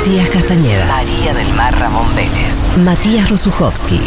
Matías 0.00 0.30
Castañeda. 0.30 0.86
María 0.86 1.34
del 1.34 1.54
Mar 1.56 1.78
Ramón 1.78 2.06
Vélez. 2.16 2.74
Matías 2.78 3.28
Rosuchowski. 3.28 4.00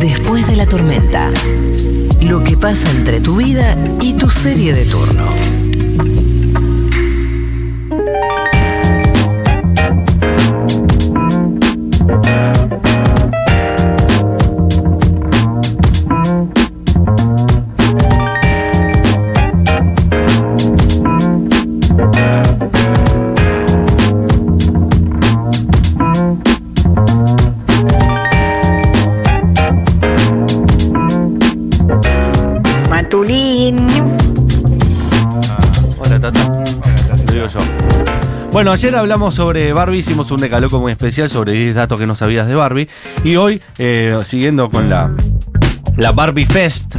Después 0.00 0.44
de 0.48 0.56
la 0.56 0.66
tormenta. 0.66 1.30
Lo 2.22 2.42
que 2.42 2.56
pasa 2.56 2.90
entre 2.90 3.20
tu 3.20 3.36
vida 3.36 3.76
y 4.02 4.14
tu 4.14 4.28
serie 4.28 4.74
de 4.74 4.84
turno. 4.84 5.55
Bueno, 38.56 38.72
ayer 38.72 38.96
hablamos 38.96 39.34
sobre 39.34 39.70
Barbie, 39.74 39.98
hicimos 39.98 40.30
un 40.30 40.40
decaloco 40.40 40.78
muy 40.80 40.90
especial 40.90 41.28
sobre 41.28 41.52
10 41.52 41.74
datos 41.74 41.98
que 41.98 42.06
no 42.06 42.14
sabías 42.14 42.48
de 42.48 42.54
Barbie. 42.54 42.88
Y 43.22 43.36
hoy, 43.36 43.60
eh, 43.76 44.18
siguiendo 44.24 44.70
con 44.70 44.88
la, 44.88 45.12
la 45.98 46.12
Barbie 46.12 46.46
Fest, 46.46 46.96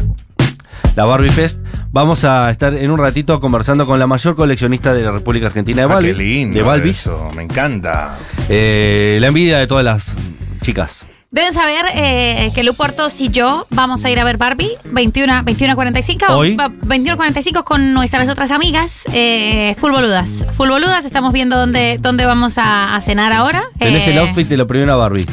la 0.96 1.06
Barbie 1.06 1.32
Fest, 1.32 1.60
vamos 1.92 2.24
a 2.26 2.52
estar 2.52 2.76
en 2.76 2.92
un 2.92 3.00
ratito 3.00 3.40
conversando 3.40 3.88
con 3.88 3.98
la 3.98 4.06
mayor 4.06 4.36
coleccionista 4.36 4.94
de 4.94 5.02
la 5.02 5.12
República 5.12 5.48
Argentina 5.48 5.78
de 5.78 5.86
Ah, 5.86 5.88
Barbie. 5.88 6.12
qué 6.12 6.14
lindo 6.20 6.60
de 6.60 6.62
Balbis. 6.64 7.00
eso, 7.00 7.32
me 7.36 7.42
encanta. 7.42 8.20
Eh, 8.50 9.18
la 9.20 9.30
envidia 9.30 9.58
de 9.58 9.66
todas 9.66 9.84
las 9.84 10.14
chicas. 10.62 11.08
Deben 11.30 11.52
saber 11.52 11.86
eh, 11.94 12.52
que 12.56 12.64
Lu 12.64 12.74
Portos 12.74 13.20
y 13.20 13.28
yo 13.30 13.68
vamos 13.70 14.06
a 14.06 14.10
ir 14.10 14.18
a 14.20 14.24
ver 14.24 14.38
Barbie 14.38 14.72
21 14.86 15.44
21.45. 15.44 16.30
Hoy. 16.30 16.56
Va- 16.56 16.70
21.45 16.70 17.64
con 17.66 17.94
nuestras 17.94 18.30
otras 18.30 18.50
amigas. 18.52 19.04
Eh, 19.12 19.76
full 19.78 19.92
boludas. 19.92 20.46
Full 20.56 20.70
boludas. 20.70 21.04
Estamos 21.04 21.34
viendo 21.34 21.58
dónde, 21.58 21.98
dónde 22.00 22.26
vamos 22.26 22.58
a, 22.58 22.96
a 22.96 23.02
cenar 23.02 23.34
ahora. 23.34 23.62
Tenés 23.78 24.08
Eh, 24.08 24.12
el 24.14 24.20
outfit 24.20 24.48
de 24.48 24.56
la 24.58 24.66
primera 24.66 24.96
Barbie. 24.96 25.26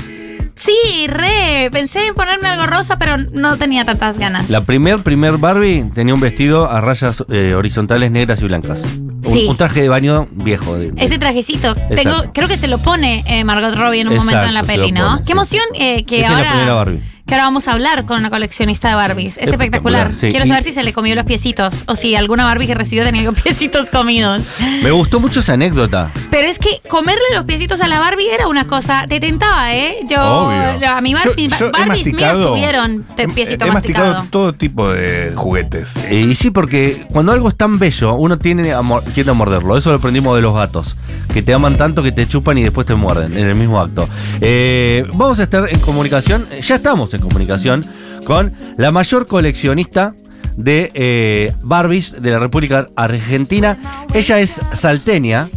Sí, 0.57 1.07
re. 1.09 1.69
Pensé 1.73 2.09
en 2.09 2.15
ponerme 2.15 2.49
algo 2.49 2.67
rosa, 2.67 2.97
pero 2.99 3.17
no 3.17 3.57
tenía 3.57 3.85
tantas 3.85 4.19
ganas. 4.19 4.51
La 4.51 4.63
primer, 4.63 5.01
primer 5.03 5.37
Barbie 5.37 5.91
tenía 5.95 6.15
un 6.15 6.21
vestido 6.21 6.69
a 6.71 6.81
rayas 6.81 7.25
eh, 7.29 7.55
horizontales 7.55 8.11
negras 8.11 8.41
y 8.41 8.45
blancas. 8.47 8.83
Un- 9.25 9.33
Sí. 9.33 9.47
Un, 9.49 9.57
traje 9.57 9.83
de 9.83 9.89
baño 9.89 10.29
viejo. 10.33 10.77
de- 10.79 10.93
Ese 10.97 11.19
trajecito, 11.19 11.75
tengo, 11.95 12.33
creo 12.33 12.49
que 12.49 12.57
se 12.57 12.69
lo 12.69 12.79
pone 12.79 13.25
eh, 13.27 13.45
Margot 13.45 13.75
Robbie 13.75 14.01
en 14.01 14.09
un 14.09 14.15
Exacto, 14.15 14.33
momento 14.37 14.49
en 14.49 14.55
la 14.55 14.63
peli, 14.65 14.93
¿no? 14.93 15.23
Qué 15.25 15.33
emoción 15.33 15.65
eh, 15.75 16.05
que 16.05 16.21
es 16.21 16.29
la 16.31 16.37
primera 16.37 16.61
ahora, 16.63 16.75
Barbie. 16.75 17.01
Que 17.27 17.33
ahora 17.35 17.45
vamos 17.45 17.69
a 17.69 17.73
hablar 17.73 18.05
con 18.05 18.19
una 18.19 18.29
coleccionista 18.29 18.91
de 18.91 18.97
Barbies. 18.97 19.39
Es 19.39 19.49
espectacular. 19.49 20.11
Espectacular, 20.11 20.15
sí. 20.15 20.29
Quiero 20.29 20.45
Y- 20.45 20.49
saber 20.49 20.63
si 20.63 20.73
se 20.73 20.83
le 20.83 20.93
comió 20.93 21.15
los 21.15 21.25
piecitos 21.25 21.85
o 21.87 21.97
si 21.97 22.15
alguna 22.17 22.45
Barbie 22.45 22.67
que 22.67 22.75
recibió 22.75 23.03
tenía 23.03 23.23
los 23.23 23.41
piecitos 23.41 23.89
comidos. 23.89 24.43
Me 24.83 24.91
gustó 24.91 25.21
mucho 25.21 25.41
esa 25.41 25.55
anécdota. 25.55 26.11
Pero 26.31 26.47
es 26.49 26.59
que 26.59 26.83
comerle 26.89 27.23
los 27.35 27.47
piecitos 27.47 27.81
a 27.81 27.89
la 27.89 27.99
Barbie 27.99 28.29
era 28.31 28.47
una 28.49 28.67
cosa, 28.67 29.07
te 29.09 29.21
tentaba, 29.21 29.75
¿eh? 29.75 30.01
Yo, 30.07 30.21
Obvio. 30.21 30.91
a 30.91 31.01
mi 31.01 31.15
Bar- 31.15 31.25
Yo- 31.25 31.35
yo 31.59 31.73
Barbies 31.73 32.13
mías 32.13 32.35
tuvieron 32.37 33.07
de 33.17 33.23
he- 33.23 33.29
piecito 33.29 33.65
he 33.65 33.73
masticado 33.73 34.07
masticado. 34.09 34.29
todo 34.31 34.53
tipo 34.53 34.91
de 34.91 35.33
juguetes. 35.35 35.93
Eh, 36.11 36.27
y 36.29 36.35
sí, 36.35 36.51
porque 36.51 37.07
cuando 37.11 37.33
algo 37.33 37.49
es 37.49 37.57
tan 37.57 37.79
bello, 37.79 38.15
uno 38.17 38.39
tiene 38.39 38.75
a 38.75 38.83
tiende 39.15 39.31
a 39.31 39.35
morderlo. 39.35 39.79
Eso 39.79 39.89
lo 39.91 39.97
aprendimos 39.97 40.37
de 40.37 40.43
los 40.43 40.55
gatos. 40.55 40.97
Que 41.33 41.41
te 41.43 41.55
aman 41.55 41.77
tanto 41.79 42.03
que 42.03 42.13
te 42.13 42.29
chupan 42.29 42.59
y 42.59 42.63
después 42.65 42.87
te 42.87 42.95
muerden 42.95 43.37
en 43.37 43.47
el 43.49 43.55
mismo 43.55 43.81
acto. 43.81 44.09
Eh, 44.43 45.07
vamos 45.15 45.39
a 45.41 45.45
estar 45.45 45.67
en 45.73 45.81
comunicación, 45.81 46.47
ya 46.61 46.75
estamos 46.77 47.14
en 47.15 47.23
comunicación, 47.23 47.85
con 48.27 48.53
la 48.77 48.91
mayor 48.91 49.27
coleccionista 49.27 50.15
de 50.57 50.91
eh, 50.95 51.53
Barbies 51.63 52.21
de 52.23 52.31
la 52.31 52.39
República 52.39 52.89
Argentina. 52.97 53.77
Ella 54.13 54.41
es 54.41 54.61
salteña, 54.73 55.49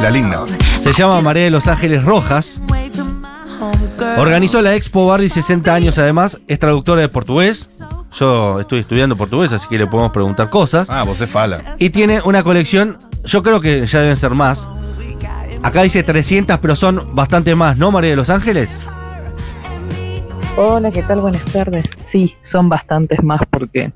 La 0.00 0.10
linda. 0.10 0.44
se 0.82 0.92
llama 0.92 1.20
María 1.20 1.44
de 1.44 1.50
los 1.50 1.66
Ángeles 1.68 2.04
Rojas. 2.04 2.60
Organizó 4.18 4.62
la 4.62 4.74
Expo 4.74 5.06
Barbie 5.06 5.28
60 5.28 5.74
años 5.74 5.98
además, 5.98 6.38
es 6.48 6.58
traductora 6.58 7.02
de 7.02 7.08
portugués. 7.08 7.68
Yo 8.18 8.58
estoy 8.60 8.80
estudiando 8.80 9.16
portugués, 9.16 9.52
así 9.52 9.68
que 9.68 9.78
le 9.78 9.86
podemos 9.86 10.12
preguntar 10.12 10.48
cosas. 10.50 10.88
Ah, 10.90 11.04
vos 11.04 11.20
es 11.20 11.30
fala. 11.30 11.76
Y 11.78 11.90
tiene 11.90 12.20
una 12.22 12.42
colección, 12.42 12.98
yo 13.24 13.42
creo 13.42 13.60
que 13.60 13.86
ya 13.86 14.00
deben 14.00 14.16
ser 14.16 14.34
más. 14.34 14.66
Acá 15.62 15.82
dice 15.82 16.02
300, 16.02 16.58
pero 16.58 16.74
son 16.74 17.14
bastante 17.14 17.54
más, 17.54 17.76
¿no, 17.78 17.90
María 17.92 18.10
de 18.10 18.16
los 18.16 18.30
Ángeles? 18.30 18.70
Hola, 20.56 20.90
¿qué 20.90 21.02
tal? 21.02 21.20
Buenas 21.20 21.44
tardes. 21.46 21.86
Sí, 22.10 22.34
son 22.42 22.68
bastantes 22.68 23.22
más 23.22 23.40
porque 23.50 23.92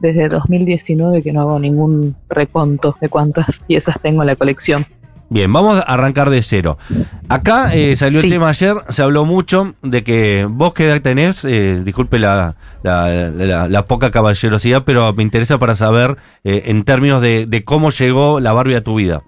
desde 0.00 0.28
2019 0.28 1.22
que 1.22 1.32
no 1.32 1.42
hago 1.42 1.58
ningún 1.58 2.16
reconto 2.28 2.96
de 3.00 3.08
cuántas 3.08 3.58
piezas 3.66 3.96
tengo 4.02 4.22
en 4.22 4.26
la 4.28 4.36
colección. 4.36 4.86
Bien, 5.30 5.50
vamos 5.52 5.76
a 5.78 5.80
arrancar 5.80 6.30
de 6.30 6.42
cero. 6.42 6.78
Acá 7.28 7.74
eh, 7.74 7.96
salió 7.96 8.20
el 8.20 8.28
tema 8.28 8.48
ayer, 8.50 8.76
se 8.90 9.02
habló 9.02 9.24
mucho 9.24 9.74
de 9.82 10.04
que 10.04 10.46
vos 10.48 10.74
qué 10.74 10.84
edad 10.84 11.00
tenés, 11.00 11.44
eh, 11.44 11.80
disculpe 11.84 12.18
la, 12.18 12.56
la- 12.82 13.30
la- 13.30 13.68
la 13.68 13.86
poca 13.86 14.10
caballerosidad, 14.10 14.84
pero 14.84 15.12
me 15.14 15.22
interesa 15.22 15.58
para 15.58 15.74
saber 15.76 16.16
eh, 16.44 16.64
en 16.66 16.84
términos 16.84 17.22
de, 17.22 17.46
de 17.46 17.64
cómo 17.64 17.90
llegó 17.90 18.38
la 18.40 18.52
Barbie 18.52 18.76
a 18.76 18.84
tu 18.84 18.96
vida. 18.96 19.22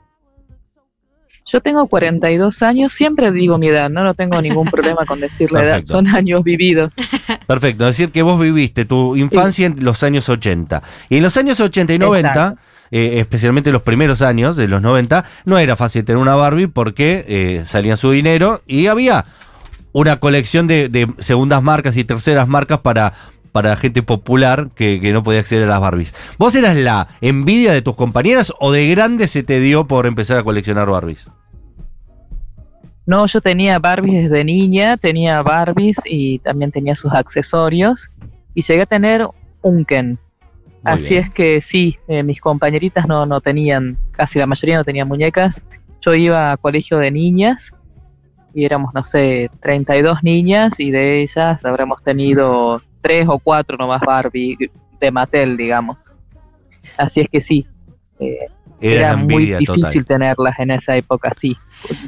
Yo 1.47 1.61
tengo 1.61 1.87
42 1.87 2.63
años, 2.63 2.93
siempre 2.93 3.31
digo 3.31 3.57
mi 3.57 3.69
edad, 3.69 3.89
no, 3.89 4.03
no 4.03 4.15
tengo 4.15 4.43
ningún 4.43 4.69
problema 4.69 5.05
con 5.07 5.21
decir 5.21 5.53
la 5.53 5.63
edad, 5.63 5.71
Perfecto. 5.75 5.93
son 5.93 6.09
años 6.09 6.43
vividos. 6.43 6.93
Perfecto, 7.47 7.85
es 7.89 7.97
decir 7.97 8.11
que 8.11 8.23
vos 8.23 8.41
viviste 8.41 8.85
tu 8.85 9.15
infancia 9.15 9.67
en 9.67 9.85
los 9.85 10.03
años 10.03 10.29
80. 10.29 10.83
Y 11.09 11.19
en 11.19 11.23
los 11.23 11.37
años 11.37 11.61
80 11.61 11.95
y 11.95 11.99
90, 12.01 12.29
Exacto. 12.29 12.61
eh, 12.91 13.21
especialmente 13.21 13.71
los 13.71 13.83
primeros 13.83 14.23
años 14.23 14.57
de 14.57 14.67
los 14.67 14.83
90, 14.83 15.25
no 15.45 15.59
era 15.59 15.77
fácil 15.77 16.05
tener 16.05 16.19
una 16.19 16.35
Barbie 16.35 16.67
porque 16.67 17.25
eh, 17.29 17.63
salían 17.65 17.97
su 17.97 18.11
dinero 18.11 18.61
y 18.67 18.89
había 18.89 19.25
una 19.93 20.17
colección 20.17 20.67
de, 20.67 20.89
de 20.89 21.09
segundas 21.19 21.63
marcas 21.63 21.97
y 21.97 22.03
terceras 22.03 22.49
marcas 22.49 22.81
para, 22.81 23.13
para 23.53 23.77
gente 23.77 24.03
popular 24.03 24.69
que, 24.75 25.01
que 25.01 25.13
no 25.13 25.23
podía 25.23 25.41
acceder 25.41 25.65
a 25.65 25.69
las 25.69 25.81
Barbies. 25.81 26.15
¿Vos 26.39 26.55
eras 26.57 26.77
la 26.77 27.09
envidia 27.21 27.73
de 27.73 27.81
tus 27.83 27.95
compañeras 27.97 28.53
o 28.59 28.73
de 28.73 28.89
grande 28.89 29.29
se 29.29 29.45
te 29.45 29.61
dio 29.61 29.87
por 29.87 30.07
empezar 30.07 30.37
a 30.37 30.43
coleccionar 30.43 30.91
Barbies? 30.91 31.31
No, 33.07 33.25
yo 33.27 33.41
tenía 33.41 33.79
Barbies 33.79 34.25
desde 34.25 34.45
niña, 34.45 34.97
tenía 34.97 35.41
Barbies 35.43 35.97
y 36.05 36.41
también 36.41 36.73
tenía 36.73 36.97
sus 36.97 37.13
accesorios 37.13 38.11
y 38.53 38.63
llegué 38.63 38.83
a 38.83 38.87
tener 38.87 39.27
un 39.63 39.85
Ken. 39.85 40.19
Muy 40.83 40.93
Así 40.93 41.11
bien. 41.11 41.25
es 41.25 41.31
que 41.33 41.61
sí, 41.61 41.97
eh, 42.09 42.25
mis 42.25 42.41
compañeritas 42.41 43.07
no, 43.07 43.25
no 43.25 43.41
tenían, 43.41 43.97
casi 44.11 44.41
la 44.41 44.47
mayoría 44.47 44.77
no 44.77 44.85
tenían 44.85 45.07
muñecas. 45.07 45.61
Yo 46.01 46.15
iba 46.15 46.53
a 46.53 46.57
colegio 46.57 46.99
de 46.99 47.13
niñas 47.13 47.71
y 48.53 48.65
éramos, 48.65 48.93
no 48.93 49.05
sé, 49.05 49.51
32 49.61 50.23
niñas 50.23 50.73
y 50.79 50.91
de 50.91 51.23
ellas 51.23 51.65
habremos 51.65 52.03
tenido 52.03 52.83
tres 53.03 53.27
o 53.29 53.39
cuatro 53.39 53.77
nomás 53.77 54.01
Barbie 54.01 54.57
de 54.99 55.11
Mattel, 55.13 55.57
digamos. 55.57 55.99
Así 56.97 57.21
es 57.21 57.29
que 57.29 57.41
sí, 57.41 57.67
eh, 58.19 58.49
Era, 58.81 59.17
muy 59.17 59.47
difícil 59.47 59.83
total. 59.83 60.05
tenerlas 60.07 60.59
en 60.59 60.71
esa 60.71 60.97
época, 60.97 61.33
sí. 61.39 61.57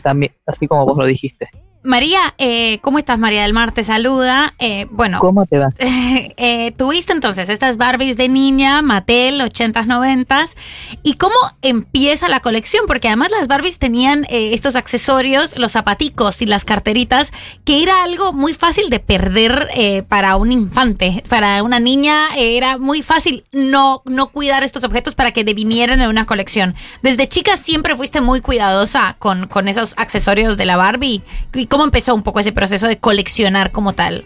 También, 0.02 0.32
así 0.46 0.66
como 0.66 0.84
vos 0.84 0.96
lo 0.96 1.06
dijiste. 1.06 1.48
María, 1.88 2.34
eh, 2.36 2.80
¿cómo 2.82 2.98
estás? 2.98 3.18
María 3.18 3.44
del 3.44 3.54
Mar 3.54 3.72
te 3.72 3.82
saluda. 3.82 4.52
Eh, 4.58 4.86
bueno, 4.90 5.20
¿Cómo 5.20 5.46
te 5.46 5.56
va? 5.56 5.68
eh, 5.78 6.74
tuviste 6.76 7.14
entonces 7.14 7.48
estas 7.48 7.78
Barbies 7.78 8.18
de 8.18 8.28
niña, 8.28 8.82
Mattel, 8.82 9.40
80s, 9.40 9.86
90s. 9.86 10.54
¿Y 11.02 11.14
cómo 11.14 11.34
empieza 11.62 12.28
la 12.28 12.40
colección? 12.40 12.84
Porque 12.86 13.08
además 13.08 13.30
las 13.30 13.48
Barbies 13.48 13.78
tenían 13.78 14.26
estos 14.28 14.76
accesorios, 14.76 15.56
los 15.56 15.72
zapaticos 15.72 16.42
y 16.42 16.46
las 16.46 16.66
carteritas, 16.66 17.32
que 17.64 17.82
era 17.82 18.02
algo 18.02 18.34
muy 18.34 18.52
fácil 18.52 18.90
de 18.90 19.00
perder 19.00 19.70
para 20.08 20.36
un 20.36 20.52
infante. 20.52 21.24
Para 21.30 21.62
una 21.62 21.80
niña 21.80 22.36
era 22.36 22.76
muy 22.76 23.00
fácil 23.00 23.46
no, 23.52 24.02
no 24.04 24.28
cuidar 24.28 24.62
estos 24.62 24.84
objetos 24.84 25.14
para 25.14 25.32
que 25.32 25.42
devinieran 25.42 26.02
en 26.02 26.08
una 26.10 26.26
colección. 26.26 26.74
Desde 27.00 27.28
chica 27.28 27.56
siempre 27.56 27.96
fuiste 27.96 28.20
muy 28.20 28.42
cuidadosa 28.42 29.16
con, 29.18 29.46
con 29.46 29.68
esos 29.68 29.94
accesorios 29.96 30.58
de 30.58 30.66
la 30.66 30.76
Barbie. 30.76 31.22
¿Y 31.54 31.66
cómo 31.78 31.86
empezó 31.86 32.12
un 32.12 32.24
poco 32.24 32.40
ese 32.40 32.50
proceso 32.50 32.88
de 32.88 32.98
coleccionar 32.98 33.70
como 33.70 33.92
tal? 33.92 34.24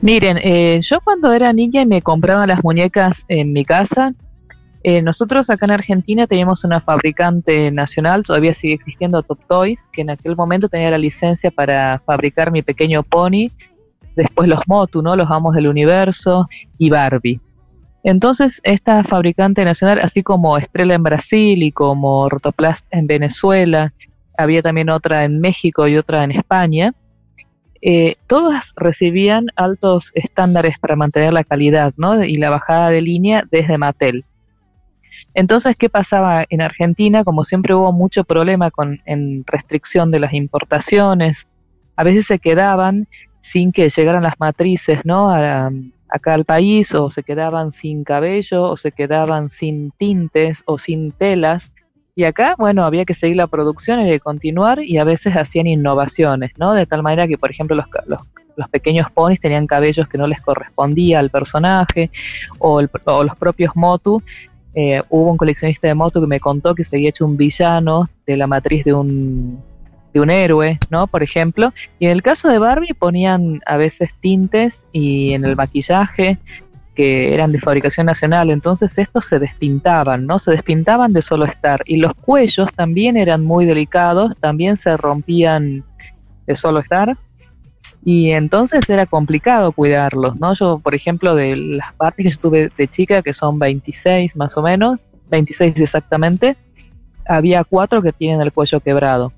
Miren, 0.00 0.38
eh, 0.42 0.80
yo 0.80 1.02
cuando 1.02 1.34
era 1.34 1.52
niña 1.52 1.82
y 1.82 1.86
me 1.86 2.00
compraban 2.00 2.48
las 2.48 2.64
muñecas 2.64 3.22
en 3.28 3.52
mi 3.52 3.62
casa, 3.62 4.14
eh, 4.84 5.02
nosotros 5.02 5.50
acá 5.50 5.66
en 5.66 5.72
Argentina 5.72 6.26
teníamos 6.26 6.64
una 6.64 6.80
fabricante 6.80 7.70
nacional, 7.70 8.22
todavía 8.22 8.54
sigue 8.54 8.72
existiendo 8.72 9.22
Top 9.22 9.38
Toys, 9.50 9.78
que 9.92 10.00
en 10.00 10.08
aquel 10.08 10.34
momento 10.34 10.70
tenía 10.70 10.90
la 10.90 10.96
licencia 10.96 11.50
para 11.50 12.00
fabricar 12.06 12.52
mi 12.52 12.62
pequeño 12.62 13.02
pony, 13.02 13.50
después 14.16 14.48
los 14.48 14.66
Motu, 14.66 15.02
¿no? 15.02 15.14
Los 15.14 15.30
Amos 15.30 15.54
del 15.56 15.68
Universo 15.68 16.48
y 16.78 16.88
Barbie. 16.88 17.38
Entonces, 18.02 18.62
esta 18.62 19.04
fabricante 19.04 19.62
nacional, 19.62 19.98
así 20.02 20.22
como 20.22 20.56
Estrella 20.56 20.94
en 20.94 21.02
Brasil 21.02 21.62
y 21.62 21.70
como 21.70 22.30
Rotoplast 22.30 22.86
en 22.92 23.06
Venezuela, 23.06 23.92
había 24.38 24.62
también 24.62 24.88
otra 24.90 25.24
en 25.24 25.40
México 25.40 25.86
y 25.88 25.96
otra 25.98 26.24
en 26.24 26.32
España, 26.32 26.94
eh, 27.82 28.16
todas 28.26 28.72
recibían 28.76 29.46
altos 29.56 30.10
estándares 30.14 30.78
para 30.80 30.96
mantener 30.96 31.32
la 31.32 31.44
calidad 31.44 31.92
¿no? 31.96 32.24
y 32.24 32.36
la 32.38 32.50
bajada 32.50 32.90
de 32.90 33.02
línea 33.02 33.44
desde 33.50 33.78
Mattel. 33.78 34.24
Entonces, 35.34 35.76
¿qué 35.78 35.88
pasaba 35.88 36.44
en 36.48 36.60
Argentina? 36.60 37.24
Como 37.24 37.44
siempre 37.44 37.74
hubo 37.74 37.92
mucho 37.92 38.24
problema 38.24 38.70
con 38.70 39.00
restricción 39.46 40.10
de 40.10 40.20
las 40.20 40.32
importaciones, 40.32 41.46
a 41.96 42.04
veces 42.04 42.26
se 42.26 42.38
quedaban 42.38 43.06
sin 43.42 43.72
que 43.72 43.88
llegaran 43.90 44.22
las 44.22 44.38
matrices, 44.38 45.00
¿no? 45.04 45.30
A- 45.30 45.70
acá 46.10 46.34
al 46.34 46.44
país, 46.46 46.94
o 46.94 47.10
se 47.10 47.22
quedaban 47.22 47.72
sin 47.72 48.02
cabello, 48.04 48.64
o 48.64 48.76
se 48.76 48.92
quedaban 48.92 49.50
sin 49.50 49.90
tintes, 49.98 50.62
o 50.66 50.78
sin 50.78 51.12
telas. 51.12 51.70
Y 52.18 52.24
acá, 52.24 52.56
bueno, 52.58 52.84
había 52.84 53.04
que 53.04 53.14
seguir 53.14 53.36
la 53.36 53.46
producción, 53.46 54.00
había 54.00 54.14
que 54.14 54.18
continuar, 54.18 54.82
y 54.82 54.98
a 54.98 55.04
veces 55.04 55.36
hacían 55.36 55.68
innovaciones, 55.68 56.50
¿no? 56.56 56.72
De 56.72 56.84
tal 56.84 57.00
manera 57.00 57.28
que, 57.28 57.38
por 57.38 57.48
ejemplo, 57.48 57.76
los, 57.76 57.86
los, 58.06 58.20
los 58.56 58.68
pequeños 58.70 59.06
ponis 59.14 59.40
tenían 59.40 59.68
cabellos 59.68 60.08
que 60.08 60.18
no 60.18 60.26
les 60.26 60.40
correspondía 60.40 61.20
al 61.20 61.30
personaje, 61.30 62.10
o, 62.58 62.80
el- 62.80 62.90
o 63.04 63.22
los 63.22 63.36
propios 63.36 63.70
Motu 63.76 64.20
eh, 64.74 65.00
hubo 65.10 65.30
un 65.30 65.36
coleccionista 65.36 65.86
de 65.86 65.94
moto 65.94 66.20
que 66.20 66.26
me 66.26 66.40
contó 66.40 66.74
que 66.74 66.84
se 66.84 66.96
había 66.96 67.10
hecho 67.10 67.24
un 67.24 67.36
villano 67.36 68.08
de 68.26 68.36
la 68.36 68.48
matriz 68.48 68.84
de 68.84 68.94
un, 68.94 69.62
de 70.12 70.20
un 70.20 70.30
héroe, 70.30 70.76
¿no? 70.90 71.06
Por 71.06 71.22
ejemplo. 71.22 71.72
Y 72.00 72.06
en 72.06 72.10
el 72.10 72.22
caso 72.24 72.48
de 72.48 72.58
Barbie 72.58 72.94
ponían 72.94 73.60
a 73.64 73.76
veces 73.76 74.10
tintes 74.20 74.72
y 74.90 75.34
en 75.34 75.44
el 75.44 75.54
maquillaje 75.54 76.36
que 76.98 77.32
eran 77.32 77.52
de 77.52 77.60
fabricación 77.60 78.06
nacional, 78.06 78.50
entonces 78.50 78.90
estos 78.96 79.26
se 79.26 79.38
despintaban, 79.38 80.26
¿no? 80.26 80.40
Se 80.40 80.50
despintaban 80.50 81.12
de 81.12 81.22
solo 81.22 81.44
estar. 81.44 81.80
Y 81.86 81.98
los 81.98 82.12
cuellos 82.12 82.68
también 82.74 83.16
eran 83.16 83.44
muy 83.44 83.66
delicados, 83.66 84.36
también 84.40 84.80
se 84.82 84.96
rompían 84.96 85.84
de 86.48 86.56
solo 86.56 86.80
estar. 86.80 87.16
Y 88.04 88.32
entonces 88.32 88.80
era 88.88 89.06
complicado 89.06 89.70
cuidarlos, 89.70 90.40
¿no? 90.40 90.54
Yo, 90.54 90.80
por 90.80 90.96
ejemplo, 90.96 91.36
de 91.36 91.54
las 91.54 91.94
partes 91.94 92.26
que 92.26 92.32
yo 92.32 92.38
tuve 92.38 92.72
de 92.76 92.88
chica, 92.88 93.22
que 93.22 93.32
son 93.32 93.60
26 93.60 94.34
más 94.34 94.56
o 94.56 94.62
menos, 94.62 94.98
26 95.30 95.76
exactamente, 95.76 96.56
había 97.28 97.62
cuatro 97.62 98.02
que 98.02 98.12
tienen 98.12 98.40
el 98.40 98.52
cuello 98.52 98.80
quebrado. 98.80 99.32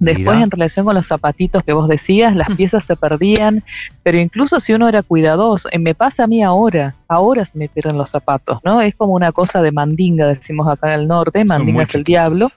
Después, 0.00 0.40
en 0.44 0.50
relación 0.50 0.86
con 0.86 0.94
los 0.94 1.06
zapatitos 1.08 1.64
que 1.64 1.72
vos 1.72 1.88
decías, 1.88 2.36
las 2.36 2.48
piezas 2.56 2.84
se 2.84 2.94
perdían, 2.94 3.64
pero 4.04 4.18
incluso 4.18 4.60
si 4.60 4.72
uno 4.72 4.88
era 4.88 5.02
cuidadoso, 5.02 5.68
eh, 5.72 5.78
me 5.78 5.94
pasa 5.94 6.24
a 6.24 6.26
mí 6.28 6.42
ahora, 6.42 6.94
ahora 7.08 7.44
se 7.44 7.58
me 7.58 7.68
pierden 7.68 7.98
los 7.98 8.10
zapatos, 8.10 8.58
¿no? 8.64 8.80
Es 8.80 8.94
como 8.94 9.14
una 9.14 9.32
cosa 9.32 9.60
de 9.60 9.72
mandinga, 9.72 10.26
decimos 10.28 10.68
acá 10.68 10.94
en 10.94 11.00
el 11.00 11.08
norte, 11.08 11.44
mandinga 11.44 11.82
es 11.82 11.94
el 11.96 12.04
diablo. 12.04 12.52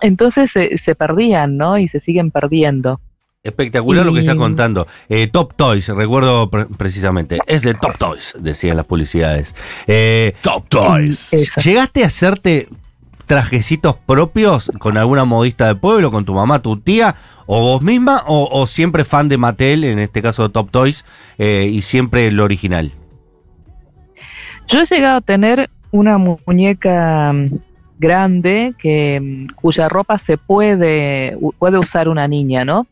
Entonces 0.00 0.52
se- 0.52 0.78
se 0.78 0.94
perdían, 0.94 1.56
¿no? 1.56 1.78
Y 1.78 1.88
se 1.88 2.00
siguen 2.00 2.30
perdiendo. 2.30 3.00
Espectacular 3.42 4.04
lo 4.04 4.12
que 4.12 4.20
está 4.20 4.34
contando. 4.34 4.86
Eh, 5.08 5.28
Top 5.28 5.54
Toys, 5.54 5.88
recuerdo 5.88 6.50
pre- 6.50 6.66
precisamente. 6.66 7.38
Es 7.46 7.62
de 7.62 7.74
Top 7.74 7.96
Toys, 7.96 8.34
decían 8.40 8.76
las 8.76 8.86
publicidades. 8.86 9.54
Eh, 9.86 10.34
Top 10.42 10.68
Toys. 10.68 11.32
Eso. 11.32 11.60
¿Llegaste 11.60 12.02
a 12.02 12.08
hacerte 12.08 12.68
trajecitos 13.26 13.96
propios 14.06 14.70
con 14.78 14.96
alguna 14.96 15.24
modista 15.24 15.66
de 15.66 15.74
pueblo, 15.74 16.10
con 16.10 16.24
tu 16.24 16.32
mamá, 16.34 16.60
tu 16.60 16.78
tía, 16.78 17.16
o 17.46 17.60
vos 17.60 17.82
misma, 17.82 18.22
o, 18.26 18.48
o 18.50 18.66
siempre 18.66 19.04
fan 19.04 19.28
de 19.28 19.36
Mattel, 19.36 19.84
en 19.84 19.98
este 19.98 20.22
caso 20.22 20.44
de 20.44 20.48
Top 20.50 20.70
Toys, 20.70 21.04
eh, 21.38 21.68
y 21.70 21.82
siempre 21.82 22.28
el 22.28 22.40
original? 22.40 22.92
Yo 24.68 24.80
he 24.80 24.84
llegado 24.86 25.18
a 25.18 25.20
tener 25.20 25.70
una 25.90 26.18
mu- 26.18 26.38
muñeca 26.46 27.32
mm, 27.32 27.46
grande 27.98 28.74
que 28.78 29.20
mm, 29.20 29.54
cuya 29.54 29.88
ropa 29.88 30.18
se 30.18 30.38
puede 30.38 31.36
puede 31.58 31.78
usar 31.78 32.08
una 32.08 32.26
niña, 32.26 32.64
¿no? 32.64 32.86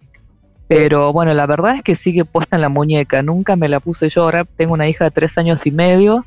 Pero 0.67 1.13
bueno, 1.13 1.35
la 1.35 1.47
verdad 1.47 1.77
es 1.77 1.83
que 1.83 1.95
sigue 1.95 2.25
puesta 2.25 2.57
en 2.57 2.63
la 2.63 2.69
muñeca. 2.71 3.23
Nunca 3.23 3.55
me 3.55 3.69
la 3.69 3.81
puse 3.81 4.09
yo. 4.09 4.23
Ahora 4.23 4.45
tengo 4.45 4.73
una 4.73 4.89
hija 4.89 5.05
de 5.05 5.11
tres 5.11 5.37
años 5.37 5.67
y 5.67 5.71
medio. 5.71 6.25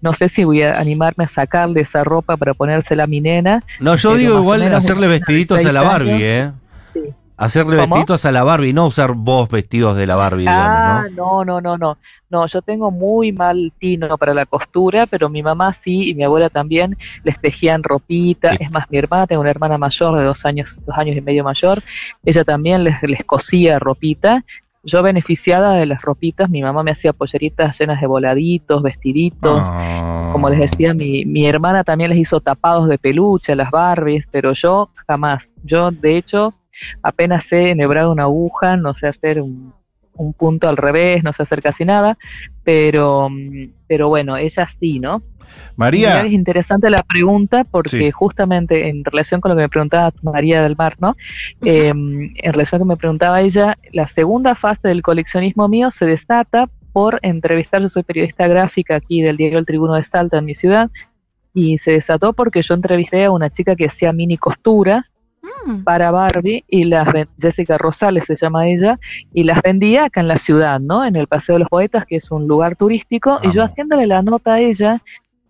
No 0.00 0.14
sé 0.14 0.28
si 0.28 0.44
voy 0.44 0.62
a 0.62 0.78
animarme 0.78 1.24
a 1.24 1.28
sacarle 1.28 1.80
esa 1.82 2.04
ropa 2.04 2.36
para 2.36 2.54
ponérsela 2.54 3.04
a 3.04 3.06
mi 3.06 3.20
nena. 3.20 3.62
No, 3.80 3.96
yo 3.96 4.10
Pero 4.10 4.18
digo 4.18 4.38
igual 4.40 4.62
hacerle 4.74 5.08
vestiditos 5.08 5.64
a 5.64 5.72
la 5.72 5.80
16 5.80 5.92
Barbie, 5.92 6.10
años. 6.12 6.22
¿eh? 6.22 6.52
Sí. 6.94 7.00
Hacerle 7.36 7.76
¿Cómo? 7.76 7.86
vestiditos 7.94 8.24
a 8.26 8.32
la 8.32 8.42
Barbie, 8.44 8.72
no 8.72 8.86
usar 8.86 9.12
vos 9.12 9.48
vestidos 9.48 9.96
de 9.96 10.06
la 10.06 10.16
Barbie, 10.16 10.46
Ah, 10.48 11.04
digamos, 11.06 11.16
¿no? 11.16 11.44
no, 11.44 11.60
no, 11.60 11.60
no, 11.60 11.78
no. 11.78 11.98
No, 12.30 12.46
yo 12.46 12.60
tengo 12.62 12.90
muy 12.90 13.32
mal 13.32 13.72
tino 13.78 14.18
para 14.18 14.34
la 14.34 14.44
costura, 14.44 15.06
pero 15.06 15.28
mi 15.28 15.42
mamá 15.42 15.72
sí 15.72 16.10
y 16.10 16.14
mi 16.14 16.24
abuela 16.24 16.50
también 16.50 16.96
les 17.24 17.40
tejían 17.40 17.82
ropita. 17.82 18.50
Sí. 18.56 18.64
Es 18.64 18.70
más, 18.72 18.90
mi 18.90 18.98
hermana, 18.98 19.26
tengo 19.26 19.40
una 19.40 19.50
hermana 19.50 19.78
mayor 19.78 20.18
de 20.18 20.24
dos 20.24 20.44
años, 20.44 20.78
dos 20.84 20.98
años 20.98 21.16
y 21.16 21.20
medio 21.20 21.42
mayor, 21.44 21.78
ella 22.24 22.44
también 22.44 22.84
les, 22.84 23.00
les 23.02 23.24
cosía 23.24 23.78
ropita. 23.78 24.44
Yo 24.88 25.02
beneficiada 25.02 25.74
de 25.74 25.84
las 25.84 26.00
ropitas, 26.00 26.48
mi 26.48 26.62
mamá 26.62 26.82
me 26.82 26.92
hacía 26.92 27.12
polleritas 27.12 27.78
llenas 27.78 28.00
de 28.00 28.06
voladitos, 28.06 28.82
vestiditos. 28.82 29.60
Ah. 29.62 30.30
Como 30.32 30.48
les 30.48 30.58
decía, 30.58 30.94
mi, 30.94 31.26
mi 31.26 31.46
hermana 31.46 31.84
también 31.84 32.08
les 32.10 32.18
hizo 32.18 32.40
tapados 32.40 32.88
de 32.88 32.96
peluche 32.96 33.54
las 33.54 33.70
Barbies, 33.70 34.24
pero 34.30 34.54
yo 34.54 34.88
jamás. 35.06 35.50
Yo, 35.62 35.90
de 35.90 36.16
hecho, 36.16 36.54
apenas 37.02 37.44
sé 37.44 37.70
enhebrar 37.70 38.06
una 38.06 38.22
aguja, 38.22 38.78
no 38.78 38.94
sé 38.94 39.08
hacer 39.08 39.42
un, 39.42 39.74
un 40.14 40.32
punto 40.32 40.68
al 40.68 40.78
revés, 40.78 41.22
no 41.22 41.32
sé 41.32 41.42
hacer 41.42 41.62
casi 41.62 41.84
nada, 41.84 42.16
pero, 42.64 43.28
mm, 43.30 43.72
pero 43.86 44.08
bueno, 44.08 44.36
ella 44.36 44.68
sí, 44.80 44.98
¿no? 44.98 45.22
María, 45.76 46.20
es 46.22 46.32
interesante 46.32 46.90
la 46.90 47.02
pregunta 47.02 47.64
porque 47.64 47.90
Sí. 47.98 48.10
justamente 48.10 48.88
en 48.88 49.04
relación 49.04 49.40
con 49.40 49.50
lo 49.50 49.56
que 49.56 49.62
me 49.62 49.68
preguntaba 49.68 50.12
María 50.22 50.62
del 50.62 50.76
Mar, 50.76 50.96
¿no? 50.98 51.16
Eh, 51.64 51.88
en 51.88 52.34
relación 52.52 52.80
con 52.80 52.88
lo 52.88 52.94
que 52.94 52.96
me 52.96 53.00
preguntaba 53.00 53.40
ella, 53.40 53.76
la 53.92 54.08
segunda 54.08 54.54
fase 54.54 54.88
del 54.88 55.02
coleccionismo 55.02 55.68
mío 55.68 55.90
se 55.90 56.06
desata 56.06 56.66
por 56.92 57.18
entrevistar, 57.22 57.80
yo 57.80 57.88
soy 57.88 58.02
periodista 58.02 58.48
gráfica 58.48 58.96
aquí 58.96 59.22
del 59.22 59.36
diario 59.36 59.58
El 59.58 59.66
Tribuno 59.66 59.94
de 59.94 60.04
Salta 60.04 60.38
en 60.38 60.44
mi 60.46 60.54
ciudad, 60.54 60.90
y 61.54 61.78
se 61.78 61.92
desató 61.92 62.32
porque 62.32 62.62
yo 62.62 62.74
entrevisté 62.74 63.24
a 63.24 63.30
una 63.30 63.50
chica 63.50 63.76
que 63.76 63.86
hacía 63.86 64.12
mini 64.12 64.36
costuras 64.36 65.10
Mm. 65.64 65.82
para 65.84 66.10
Barbie 66.10 66.64
y 66.68 66.84
las 66.84 67.10
ven- 67.12 67.28
Jessica 67.40 67.78
Rosales 67.78 68.24
se 68.26 68.36
llama 68.36 68.68
ella 68.68 68.98
y 69.32 69.44
las 69.44 69.62
vendía 69.62 70.04
acá 70.04 70.20
en 70.20 70.28
la 70.28 70.38
ciudad, 70.38 70.78
¿no? 70.80 71.04
En 71.04 71.16
el 71.16 71.26
Paseo 71.26 71.54
de 71.54 71.60
los 71.60 71.68
Poetas, 71.68 72.04
que 72.06 72.16
es 72.16 72.30
un 72.30 72.46
lugar 72.48 72.76
turístico, 72.76 73.38
y 73.42 73.52
yo 73.52 73.62
haciéndole 73.64 74.06
la 74.06 74.20
nota 74.22 74.54
a 74.54 74.60
ella, 74.60 75.00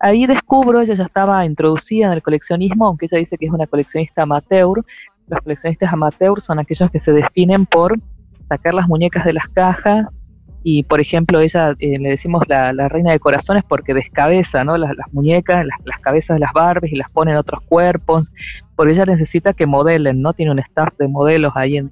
ahí 0.00 0.27
descubro, 0.27 0.81
ella 0.81 0.95
ya 0.95 1.05
estaba 1.05 1.45
introducida 1.45 2.06
en 2.06 2.12
el 2.12 2.23
coleccionismo, 2.23 2.87
aunque 2.87 3.06
ella 3.06 3.19
dice 3.19 3.37
que 3.39 3.47
es 3.47 3.52
una 3.52 3.67
coleccionista 3.67 4.23
amateur. 4.23 4.85
Los 5.28 5.40
coleccionistas 5.43 5.93
amateur 5.93 6.40
son 6.40 6.59
aquellos 6.59 6.90
que 6.90 7.00
se 7.00 7.12
definen 7.12 7.67
por 7.67 7.99
sacar 8.49 8.75
las 8.75 8.88
muñecas 8.88 9.25
de 9.25 9.35
las 9.35 9.47
cajas 9.49 10.07
y, 10.64 10.83
por 10.83 11.00
ejemplo, 11.00 11.40
ella 11.40 11.75
eh, 11.78 11.99
le 11.99 12.11
decimos 12.11 12.43
la, 12.49 12.73
la 12.73 12.88
reina 12.88 13.12
de 13.12 13.21
corazones 13.21 13.62
porque 13.69 13.95
descabeza, 13.95 14.64
¿no? 14.64 14.76
Las, 14.76 14.97
las 14.97 15.12
muñecas, 15.12 15.64
las, 15.64 15.78
las 15.85 16.00
cabezas 16.00 16.35
de 16.37 16.40
las 16.40 16.52
Barbies 16.52 16.93
y 16.93 16.97
las 16.97 17.11
pone 17.11 17.33
en 17.33 17.38
otros 17.38 17.61
cuerpos, 17.62 18.31
porque 18.75 18.93
ella 18.93 19.05
necesita 19.07 19.52
que 19.52 19.67
modelen, 19.67 20.21
¿no? 20.21 20.33
Tiene 20.33 20.52
un 20.52 20.59
staff 20.59 20.95
de 20.99 21.09
modelos 21.09 21.52
ahí 21.57 21.76
en, 21.76 21.90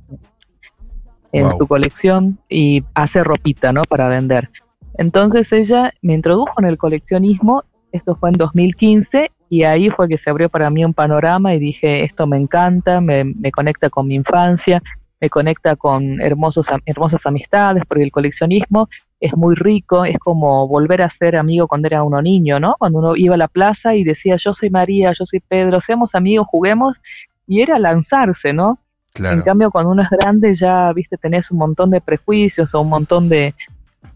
en 1.33 1.45
Wow. 1.49 1.59
su 1.59 1.67
colección 1.67 2.39
y 2.49 2.83
hace 2.95 3.23
ropita, 3.23 3.73
¿no? 3.73 3.83
Para 3.85 4.09
vender. 4.09 4.51
Entonces 4.99 5.53
ella 5.53 5.93
me 6.03 6.15
introdujo 6.15 6.53
en 6.59 6.65
el 6.67 6.79
coleccionismo, 6.79 7.65
esto 7.97 8.17
fue 8.17 8.31
en 8.31 8.37
2015, 8.37 9.31
y 9.49 9.63
ahí 9.63 9.91
fue 9.91 10.09
que 10.09 10.19
se 10.19 10.31
abrió 10.31 10.49
para 10.49 10.71
mí 10.71 10.85
un 10.85 10.95
panorama 10.95 11.55
y 11.55 11.59
dije, 11.59 12.05
esto 12.05 12.27
me 12.27 12.37
encanta, 12.37 13.01
me, 13.01 13.25
me 13.25 13.53
conecta 13.53 13.89
con 13.91 14.07
mi 14.09 14.15
infancia, 14.17 14.83
me 15.21 15.31
conecta 15.31 15.77
con 15.77 16.21
hermosos, 16.21 16.67
hermosas 16.85 17.25
amistades, 17.27 17.85
porque 17.89 18.05
el 18.05 18.11
coleccionismo 18.13 18.89
es 19.21 19.35
muy 19.37 19.55
rico, 19.55 20.05
es 20.05 20.19
como 20.19 20.69
volver 20.69 21.01
a 21.01 21.09
ser 21.11 21.37
amigo 21.37 21.69
cuando 21.69 21.87
era 21.87 22.03
uno 22.03 22.21
niño, 22.21 22.61
¿no? 22.61 22.75
Cuando 22.79 22.99
uno 22.99 23.17
iba 23.17 23.35
a 23.35 23.39
la 23.39 23.49
plaza 23.49 23.95
y 23.95 24.05
decía, 24.05 24.37
yo 24.37 24.53
soy 24.53 24.69
María, 24.69 25.13
yo 25.19 25.25
soy 25.25 25.41
Pedro, 25.41 25.81
seamos 25.81 26.15
amigos, 26.15 26.47
juguemos, 26.51 27.01
y 27.47 27.61
era 27.63 27.79
lanzarse, 27.79 28.53
¿no? 28.53 28.79
En 29.15 29.23
claro. 29.23 29.45
cambio, 29.45 29.71
cuando 29.71 29.93
uno 29.93 30.03
es 30.03 30.11
grande 30.11 30.53
ya, 30.55 30.93
viste, 30.93 31.17
tenés 31.17 31.51
un 31.51 31.59
montón 31.59 31.91
de 31.91 32.03
prejuicios 32.03 32.75
o 32.75 32.83
un 32.83 32.91
montón 32.91 33.29
de, 33.31 33.55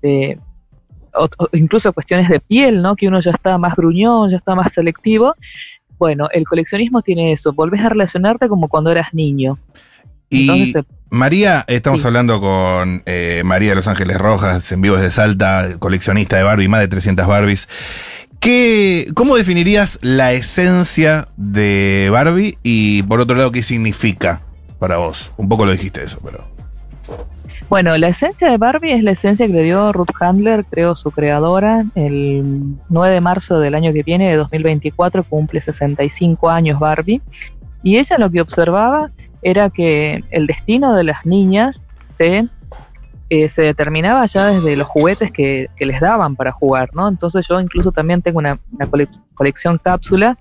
de- 0.02 0.38
o- 1.14 1.28
o 1.38 1.48
incluso 1.52 1.92
cuestiones 1.92 2.28
de 2.28 2.40
piel, 2.40 2.82
¿no? 2.82 2.96
Que 2.96 3.08
uno 3.08 3.20
ya 3.20 3.30
está 3.32 3.58
más 3.58 3.74
gruñón, 3.76 4.30
ya 4.30 4.36
está 4.38 4.54
más 4.54 4.72
selectivo. 4.72 5.34
Bueno, 5.98 6.28
el 6.32 6.44
coleccionismo 6.46 7.02
tiene 7.02 7.32
eso, 7.32 7.52
volvés 7.52 7.82
a 7.84 7.88
relacionarte 7.90 8.48
como 8.48 8.68
cuando 8.68 8.90
eras 8.90 9.12
niño. 9.12 9.58
Y 10.30 10.42
Entonces, 10.42 10.84
María, 11.10 11.64
estamos 11.66 12.02
Sí. 12.02 12.06
hablando 12.06 12.40
con 12.40 13.02
eh, 13.04 13.42
María 13.44 13.70
de 13.70 13.74
Los 13.74 13.88
Ángeles 13.88 14.16
Rojas, 14.16 14.70
en 14.72 14.80
vivo 14.80 14.96
desde 14.96 15.10
Salta, 15.10 15.66
coleccionista 15.78 16.36
de 16.36 16.44
Barbie, 16.44 16.68
más 16.68 16.80
de 16.80 16.88
300 16.88 17.26
Barbies. 17.26 17.68
¿Qué, 18.38 19.06
¿Cómo 19.14 19.36
definirías 19.36 19.98
la 20.00 20.32
esencia 20.32 21.28
de 21.36 22.08
Barbie 22.10 22.56
y 22.62 23.02
por 23.02 23.20
otro 23.20 23.36
lado 23.36 23.52
qué 23.52 23.62
significa 23.62 24.42
para 24.78 24.96
vos? 24.96 25.30
Un 25.36 25.48
poco 25.48 25.66
lo 25.66 25.72
dijiste 25.72 26.02
eso, 26.02 26.18
pero... 26.24 26.48
Bueno, 27.70 27.96
la 27.98 28.08
esencia 28.08 28.50
de 28.50 28.56
Barbie 28.56 28.94
es 28.94 29.04
la 29.04 29.12
esencia 29.12 29.46
que 29.46 29.52
le 29.52 29.62
dio 29.62 29.92
Ruth 29.92 30.10
Handler, 30.18 30.64
creo 30.68 30.96
su 30.96 31.12
creadora, 31.12 31.84
el 31.94 32.74
9 32.88 33.14
de 33.14 33.20
marzo 33.20 33.60
del 33.60 33.76
año 33.76 33.92
que 33.92 34.02
viene, 34.02 34.28
de 34.28 34.34
2024, 34.34 35.22
cumple 35.22 35.62
65 35.62 36.50
años 36.50 36.80
Barbie. 36.80 37.22
Y 37.84 37.98
ella 37.98 38.18
lo 38.18 38.28
que 38.28 38.40
observaba 38.40 39.12
era 39.40 39.70
que 39.70 40.24
el 40.32 40.48
destino 40.48 40.96
de 40.96 41.04
las 41.04 41.24
niñas 41.24 41.80
se, 42.18 42.48
eh, 43.28 43.48
se 43.50 43.62
determinaba 43.62 44.26
ya 44.26 44.46
desde 44.46 44.74
los 44.74 44.88
juguetes 44.88 45.30
que, 45.30 45.68
que, 45.76 45.86
les 45.86 46.00
daban 46.00 46.34
para 46.34 46.50
jugar, 46.50 46.88
¿no? 46.92 47.06
Entonces 47.06 47.46
yo 47.48 47.60
incluso 47.60 47.92
también 47.92 48.20
tengo 48.20 48.40
una 48.40 48.58
colección 49.36 49.78
cápsula 49.78 50.36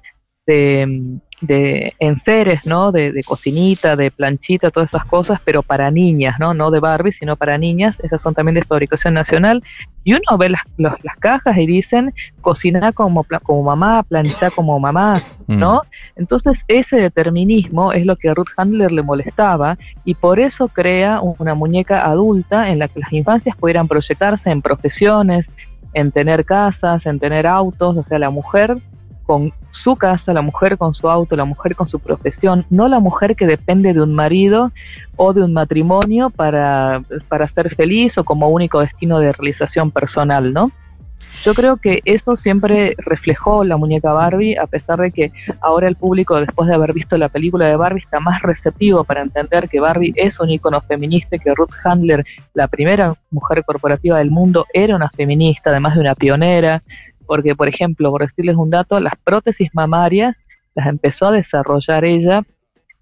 de 0.47 1.19
de 1.41 1.93
enseres, 1.99 2.65
¿no? 2.65 2.91
De, 2.91 3.11
de, 3.11 3.23
cocinita, 3.23 3.95
de 3.95 4.11
planchita, 4.11 4.71
todas 4.71 4.89
esas 4.89 5.05
cosas, 5.05 5.39
pero 5.43 5.63
para 5.63 5.89
niñas, 5.91 6.39
¿no? 6.39 6.53
No 6.53 6.71
de 6.71 6.79
Barbie, 6.79 7.13
sino 7.13 7.35
para 7.35 7.57
niñas. 7.57 7.99
Esas 8.01 8.21
son 8.21 8.33
también 8.33 8.55
de 8.55 8.63
fabricación 8.63 9.13
nacional. 9.13 9.63
Y 10.03 10.13
uno 10.13 10.37
ve 10.37 10.49
las, 10.49 10.61
los, 10.77 10.93
las 11.03 11.15
cajas 11.17 11.57
y 11.57 11.65
dicen 11.65 12.13
cocina 12.41 12.91
como, 12.91 13.25
como 13.43 13.63
mamá, 13.63 14.03
planchar 14.03 14.51
como 14.51 14.79
mamá, 14.79 15.15
¿no? 15.47 15.75
Mm. 15.75 16.19
Entonces 16.21 16.63
ese 16.67 16.97
determinismo 16.97 17.93
es 17.93 18.05
lo 18.05 18.15
que 18.15 18.29
a 18.29 18.33
Ruth 18.33 18.49
Handler 18.57 18.91
le 18.91 19.03
molestaba 19.03 19.77
y 20.05 20.15
por 20.15 20.39
eso 20.39 20.67
crea 20.67 21.21
una 21.21 21.53
muñeca 21.53 22.05
adulta 22.05 22.69
en 22.69 22.79
la 22.79 22.87
que 22.87 22.99
las 22.99 23.13
infancias 23.13 23.55
pudieran 23.57 23.87
proyectarse 23.87 24.49
en 24.49 24.61
profesiones, 24.61 25.49
en 25.93 26.11
tener 26.11 26.45
casas, 26.45 27.05
en 27.05 27.19
tener 27.19 27.47
autos, 27.47 27.97
o 27.97 28.03
sea, 28.03 28.19
la 28.19 28.29
mujer 28.29 28.77
con 29.23 29.53
su 29.71 29.95
casa, 29.95 30.33
la 30.33 30.41
mujer 30.41 30.77
con 30.77 30.93
su 30.93 31.09
auto, 31.09 31.35
la 31.35 31.45
mujer 31.45 31.75
con 31.75 31.87
su 31.87 31.99
profesión, 31.99 32.65
no 32.69 32.87
la 32.87 32.99
mujer 32.99 33.35
que 33.35 33.45
depende 33.45 33.93
de 33.93 34.01
un 34.01 34.13
marido 34.13 34.71
o 35.15 35.33
de 35.33 35.43
un 35.43 35.53
matrimonio 35.53 36.29
para, 36.29 37.03
para 37.27 37.47
ser 37.47 37.75
feliz 37.75 38.17
o 38.17 38.23
como 38.23 38.49
único 38.49 38.79
destino 38.79 39.19
de 39.19 39.31
realización 39.31 39.91
personal, 39.91 40.53
¿no? 40.53 40.71
Yo 41.43 41.53
creo 41.53 41.77
que 41.77 42.01
eso 42.03 42.35
siempre 42.35 42.95
reflejó 42.97 43.63
la 43.63 43.77
muñeca 43.77 44.11
Barbie, 44.11 44.57
a 44.57 44.67
pesar 44.67 44.99
de 44.99 45.11
que 45.11 45.31
ahora 45.61 45.87
el 45.87 45.95
público, 45.95 46.39
después 46.39 46.67
de 46.67 46.75
haber 46.75 46.93
visto 46.93 47.17
la 47.17 47.29
película 47.29 47.67
de 47.67 47.77
Barbie, 47.77 48.01
está 48.03 48.19
más 48.19 48.41
receptivo 48.41 49.03
para 49.05 49.21
entender 49.21 49.69
que 49.69 49.79
Barbie 49.79 50.13
es 50.15 50.39
un 50.39 50.49
icono 50.49 50.81
feminista, 50.81 51.37
que 51.37 51.53
Ruth 51.55 51.71
Handler, 51.83 52.25
la 52.53 52.67
primera 52.67 53.13
mujer 53.31 53.63
corporativa 53.63 54.17
del 54.17 54.31
mundo, 54.31 54.65
era 54.73 54.95
una 54.95 55.09
feminista, 55.09 55.69
además 55.69 55.95
de 55.95 56.01
una 56.01 56.15
pionera, 56.15 56.83
porque, 57.29 57.55
por 57.55 57.67
ejemplo, 57.67 58.09
por 58.09 58.23
decirles 58.23 58.55
un 58.55 58.71
dato, 58.71 58.99
las 58.99 59.13
prótesis 59.23 59.69
mamarias 59.71 60.35
las 60.73 60.87
empezó 60.87 61.27
a 61.27 61.31
desarrollar 61.31 62.03
ella, 62.03 62.41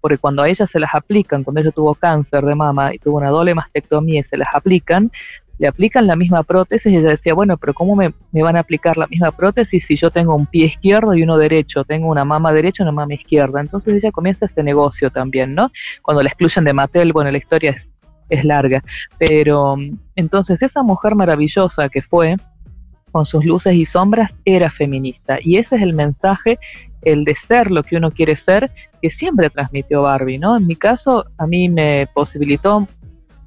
porque 0.02 0.18
cuando 0.18 0.42
a 0.42 0.50
ella 0.50 0.66
se 0.70 0.78
las 0.78 0.94
aplican, 0.94 1.42
cuando 1.42 1.62
ella 1.62 1.70
tuvo 1.70 1.94
cáncer 1.94 2.44
de 2.44 2.54
mama 2.54 2.94
y 2.94 2.98
tuvo 2.98 3.16
una 3.16 3.30
doble 3.30 3.54
mastectomía 3.54 4.20
y 4.20 4.24
se 4.24 4.36
las 4.36 4.48
aplican, 4.52 5.10
le 5.56 5.66
aplican 5.66 6.06
la 6.06 6.14
misma 6.14 6.42
prótesis 6.42 6.92
y 6.92 6.96
ella 6.96 7.08
decía, 7.08 7.32
bueno, 7.32 7.56
pero 7.56 7.72
¿cómo 7.72 7.96
me, 7.96 8.12
van 8.34 8.56
a 8.56 8.60
aplicar 8.60 8.98
la 8.98 9.06
misma 9.06 9.30
prótesis 9.30 9.82
si 9.88 9.96
yo 9.96 10.10
tengo 10.10 10.36
un 10.36 10.44
pie 10.44 10.66
izquierdo 10.66 11.14
y 11.14 11.22
uno 11.22 11.38
derecho? 11.38 11.84
Tengo 11.84 12.08
una 12.10 12.26
mama 12.26 12.52
derecha 12.52 12.82
y 12.82 12.84
una 12.84 12.92
mama 12.92 13.14
izquierda. 13.14 13.62
Entonces 13.62 13.94
ella 13.94 14.12
comienza 14.12 14.44
este 14.44 14.62
negocio 14.62 15.08
también, 15.08 15.54
¿no? 15.54 15.72
Cuando 16.02 16.22
la 16.22 16.28
excluyen 16.28 16.64
de 16.64 16.74
Mattel, 16.74 17.14
bueno, 17.14 17.30
la 17.30 17.38
historia 17.38 17.70
es, 17.70 17.88
es 18.28 18.44
larga. 18.44 18.84
Pero 19.18 19.76
entonces 20.16 20.60
esa 20.60 20.82
mujer 20.82 21.14
maravillosa 21.14 21.88
que 21.88 22.02
fue, 22.02 22.36
con 23.18 23.26
sus 23.26 23.44
luces 23.44 23.74
y 23.74 23.84
sombras, 23.84 24.32
era 24.44 24.70
feminista. 24.70 25.38
Y 25.42 25.56
ese 25.56 25.74
es 25.74 25.82
el 25.82 25.92
mensaje, 25.92 26.56
el 27.02 27.24
de 27.24 27.34
ser 27.34 27.68
lo 27.68 27.82
que 27.82 27.96
uno 27.96 28.12
quiere 28.12 28.36
ser, 28.36 28.70
que 29.02 29.10
siempre 29.10 29.50
transmitió 29.50 30.02
Barbie, 30.02 30.38
¿no? 30.38 30.56
En 30.56 30.68
mi 30.68 30.76
caso, 30.76 31.24
a 31.36 31.44
mí 31.48 31.68
me 31.68 32.06
posibilitó 32.14 32.86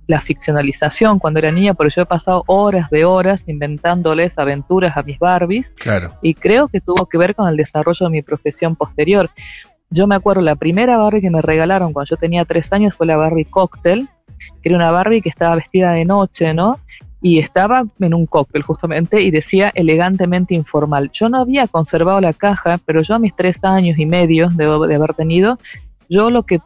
la 0.08 0.20
ficcionalización 0.20 1.20
cuando 1.20 1.40
era 1.40 1.54
niña, 1.54 1.74
porque 1.74 1.94
yo 1.96 2.02
he 2.02 2.06
pasado 2.06 2.44
horas 2.48 2.90
de 2.90 3.06
horas 3.06 3.40
inventándoles 3.48 4.38
aventuras 4.38 4.98
a 4.98 5.04
mis 5.04 5.18
Barbies. 5.18 5.70
Claro. 5.78 6.16
Y 6.22 6.34
creo 6.34 6.68
que 6.68 6.82
tuvo 6.82 7.06
que 7.06 7.18
ver 7.18 7.34
con 7.34 7.48
el 7.48 7.56
desarrollo 7.56 8.08
de 8.08 8.12
mi 8.12 8.22
profesión 8.22 8.76
posterior. 8.76 9.30
Yo 9.90 10.06
me 10.06 10.16
acuerdo, 10.16 10.42
la 10.42 10.58
primera 10.58 10.98
Barbie 10.98 11.22
que 11.22 11.30
me 11.30 11.42
regalaron 11.42 11.94
cuando 11.94 12.10
yo 12.10 12.18
tenía 12.18 12.44
tres 12.44 12.74
años 12.74 12.94
fue 12.94 13.08
la 13.08 13.16
Barbie 13.16 13.46
Cocktail, 13.46 14.10
que 14.62 14.68
era 14.68 14.76
una 14.76 14.92
Barbie 14.92 15.22
que 15.22 15.30
estaba 15.30 15.56
vestida 15.56 15.94
de 15.94 16.04
noche, 16.04 16.54
¿no? 16.54 16.78
Y 17.22 17.40
estaba 17.40 17.84
en 18.00 18.14
un 18.14 18.26
cóctel 18.26 18.64
justamente 18.64 19.22
y 19.22 19.32
decía 19.32 19.72
elegantemente 19.76 20.56
informal. 20.56 21.12
Yo 21.14 21.30
no 21.30 21.40
había 21.40 21.68
conservado 21.68 22.20
la 22.20 22.34
caja, 22.34 22.80
pero 22.86 23.04
yo 23.04 23.16
a 23.16 23.20
mis 23.20 23.36
tres 23.36 23.64
años 23.64 23.98
y 24.00 24.06
medio 24.06 24.50
de, 24.50 24.66
de 24.88 24.96
haber 24.96 25.14
tenido, 25.14 25.60
yo 26.10 26.30
lo 26.30 26.44
que 26.44 26.60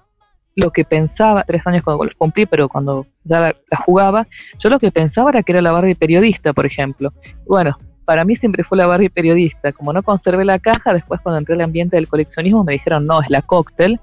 lo 0.58 0.72
que 0.72 0.86
pensaba, 0.86 1.44
tres 1.44 1.68
años 1.68 1.84
cuando 1.84 2.06
los 2.06 2.16
cumplí, 2.16 2.46
pero 2.46 2.70
cuando 2.70 3.06
ya 3.26 3.42
la, 3.42 3.56
la, 3.70 3.78
jugaba, 3.78 4.26
yo 4.58 4.70
lo 4.70 4.80
que 4.80 4.90
pensaba 4.90 5.30
era 5.30 5.44
que 5.44 5.52
era 5.52 5.62
la 5.62 5.74
Barbie 5.74 5.96
periodista, 5.96 6.54
por 6.54 6.66
ejemplo. 6.66 7.12
Bueno, 7.46 7.78
para 8.06 8.24
mí 8.24 8.38
siempre 8.38 8.64
fue 8.64 8.78
la 8.78 8.86
Barbie 8.86 9.10
periodista. 9.10 9.74
Como 9.74 9.92
no 9.92 10.02
conservé 10.02 10.46
la 10.46 10.60
caja, 10.60 10.94
después 10.94 11.20
cuando 11.20 11.40
entré 11.40 11.56
al 11.56 11.62
ambiente 11.62 11.98
del 11.98 12.08
coleccionismo 12.08 12.64
me 12.64 12.74
dijeron, 12.74 13.06
no, 13.06 13.22
es 13.22 13.30
la 13.30 13.42
cóctel, 13.42 14.00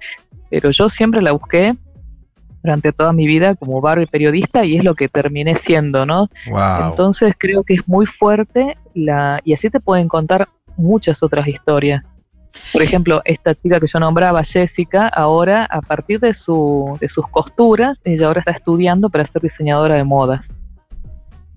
pero 0.51 0.71
yo 0.71 0.91
siempre 0.91 1.23
la 1.23 1.33
busqué 1.33 1.75
durante 2.63 2.93
toda 2.93 3.13
mi 3.13 3.27
vida 3.27 3.55
como 3.55 3.81
Barbie 3.81 4.07
periodista 4.07 4.65
y 4.65 4.77
es 4.77 4.85
lo 4.85 4.95
que 4.95 5.09
terminé 5.09 5.57
siendo, 5.57 6.07
¿no? 6.07 6.29
Wow. 6.49 6.91
Entonces 6.91 7.35
creo 7.37 7.65
que 7.65 7.75
es 7.75 7.89
muy 7.89 8.07
fuerte 8.07 8.77
la 8.95 9.41
y 9.45 9.55
así 9.55 9.71
te 9.71 9.81
pueden 9.81 10.09
contar 10.09 10.49
muchas 10.77 11.23
otras 11.23 11.47
historias. 11.49 12.05
Por 12.73 12.83
ejemplo, 12.83 13.23
esta 13.25 13.55
chica 13.55 13.81
que 13.81 13.87
yo 13.87 13.99
nombraba, 13.99 14.45
Jessica, 14.45 15.09
ahora 15.09 15.67
a 15.71 15.81
partir 15.81 16.21
de, 16.21 16.35
su, 16.35 16.99
de 17.01 17.09
sus 17.09 17.27
costuras, 17.29 17.99
ella 18.05 18.27
ahora 18.27 18.41
está 18.41 18.53
estudiando 18.53 19.09
para 19.09 19.27
ser 19.27 19.43
diseñadora 19.43 19.95
de 19.95 20.05
modas. 20.05 20.45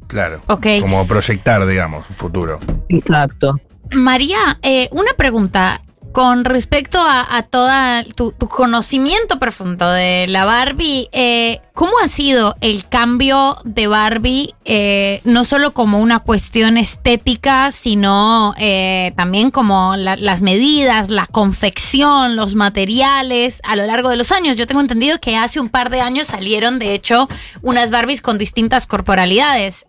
Claro. 0.07 0.39
Okay. 0.47 0.79
Como 0.79 1.05
proyectar, 1.05 1.65
digamos, 1.65 2.09
un 2.09 2.15
futuro. 2.15 2.59
Exacto. 2.89 3.59
María, 3.91 4.37
eh, 4.61 4.87
una 4.91 5.13
pregunta 5.17 5.81
con 6.15 6.45
respecto 6.45 6.97
a, 6.97 7.43
todo 7.43 7.69
tu, 8.15 8.31
conocimiento 8.47 9.37
profundo 9.37 9.91
de 9.91 10.27
la 10.29 10.45
Barbie, 10.45 11.09
eh, 11.11 11.59
¿cómo 11.73 11.91
ha 12.01 12.07
sido 12.07 12.55
el 12.61 12.87
cambio 12.87 13.57
de 13.65 13.87
Barbie, 13.87 14.55
eh, 14.63 15.19
no 15.25 15.43
solo 15.43 15.73
como 15.73 15.99
una 15.99 16.19
cuestión 16.19 16.77
estética, 16.77 17.73
sino 17.73 18.55
eh, 18.57 19.11
también 19.17 19.51
como 19.51 19.97
la, 19.97 20.15
las 20.15 20.41
medidas, 20.41 21.09
la 21.09 21.27
confección, 21.27 22.37
los 22.37 22.55
materiales 22.55 23.59
a 23.65 23.75
lo 23.75 23.85
largo 23.85 24.07
de 24.07 24.15
los 24.15 24.31
años? 24.31 24.55
Yo 24.55 24.67
tengo 24.67 24.79
entendido 24.79 25.19
que 25.19 25.35
hace 25.35 25.59
un 25.59 25.67
par 25.67 25.89
de 25.89 25.99
años 25.99 26.29
salieron, 26.29 26.79
de 26.79 26.93
hecho, 26.93 27.27
unas 27.61 27.91
Barbies 27.91 28.21
con 28.21 28.37
distintas 28.37 28.87
corporalidades. 28.87 29.85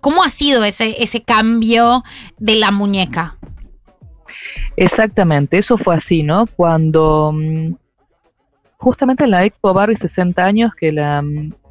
¿Cómo 0.00 0.24
ha 0.24 0.30
sido 0.30 0.64
ese, 0.64 1.00
ese 1.00 1.22
cambio 1.22 2.02
de 2.36 2.56
la 2.56 2.72
muñeca? 2.72 3.37
Exactamente, 4.80 5.58
eso 5.58 5.76
fue 5.76 5.96
así, 5.96 6.22
¿no? 6.22 6.46
Cuando 6.46 7.32
mmm, 7.34 7.74
justamente 8.76 9.24
en 9.24 9.32
la 9.32 9.44
Expo 9.44 9.74
Barbie 9.74 9.96
60 9.96 10.40
años 10.44 10.72
que 10.72 10.92
la, 10.92 11.22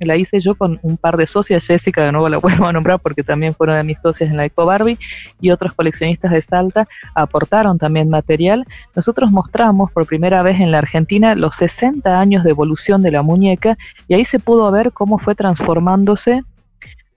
la, 0.02 0.18
hice 0.18 0.42
yo 0.42 0.56
con 0.56 0.78
un 0.82 0.98
par 0.98 1.16
de 1.16 1.26
socias, 1.26 1.66
Jessica, 1.66 2.04
de 2.04 2.12
nuevo 2.12 2.28
la 2.28 2.38
vuelvo 2.40 2.66
a 2.66 2.74
nombrar 2.74 3.00
porque 3.00 3.24
también 3.24 3.56
fueron 3.56 3.78
de 3.78 3.84
mis 3.86 3.98
socias 4.02 4.30
en 4.30 4.36
la 4.36 4.44
Expo 4.44 4.66
Barbie, 4.66 4.98
y 5.40 5.52
otros 5.52 5.74
coleccionistas 5.74 6.32
de 6.32 6.42
Salta 6.42 6.86
aportaron 7.16 7.78
también 7.78 8.10
material. 8.10 8.66
Nosotros 8.94 9.32
mostramos 9.32 9.90
por 9.92 10.06
primera 10.06 10.44
vez 10.44 10.60
en 10.60 10.72
la 10.72 10.80
Argentina 10.80 11.34
los 11.34 11.56
60 11.56 12.20
años 12.20 12.44
de 12.44 12.50
evolución 12.50 13.02
de 13.04 13.12
la 13.12 13.22
muñeca 13.22 13.78
y 14.10 14.16
ahí 14.16 14.26
se 14.26 14.40
pudo 14.40 14.70
ver 14.70 14.92
cómo 14.92 15.18
fue 15.18 15.34
transformándose 15.34 16.44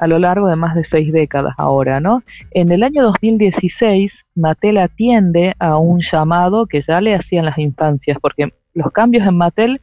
a 0.01 0.07
lo 0.07 0.19
largo 0.19 0.49
de 0.49 0.57
más 0.57 0.75
de 0.75 0.83
seis 0.83 1.13
décadas 1.13 1.55
ahora, 1.59 2.01
¿no? 2.01 2.23
En 2.53 2.73
el 2.73 2.83
año 2.83 3.03
2016, 3.03 4.25
Mattel 4.35 4.79
atiende 4.79 5.55
a 5.59 5.77
un 5.77 6.01
llamado 6.01 6.67
que 6.67 6.81
ya 6.81 7.03
le 7.03 7.15
hacían 7.15 7.45
las 7.45 7.59
infancias, 7.59 8.17
porque 8.21 8.53
los 8.73 8.91
cambios 8.93 9.27
en 9.29 9.37
Mattel 9.37 9.81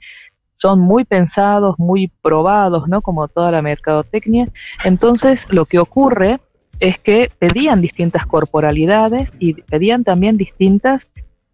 son 0.58 0.80
muy 0.80 1.06
pensados, 1.06 1.78
muy 1.78 2.12
probados, 2.24 2.88
¿no? 2.88 3.02
Como 3.02 3.28
toda 3.28 3.52
la 3.52 3.62
mercadotecnia. 3.62 4.50
Entonces, 4.84 5.46
lo 5.52 5.66
que 5.66 5.78
ocurre 5.78 6.40
es 6.80 6.98
que 6.98 7.30
pedían 7.38 7.80
distintas 7.80 8.26
corporalidades 8.26 9.32
y 9.38 9.54
pedían 9.54 10.04
también 10.04 10.36
distintas 10.36 11.04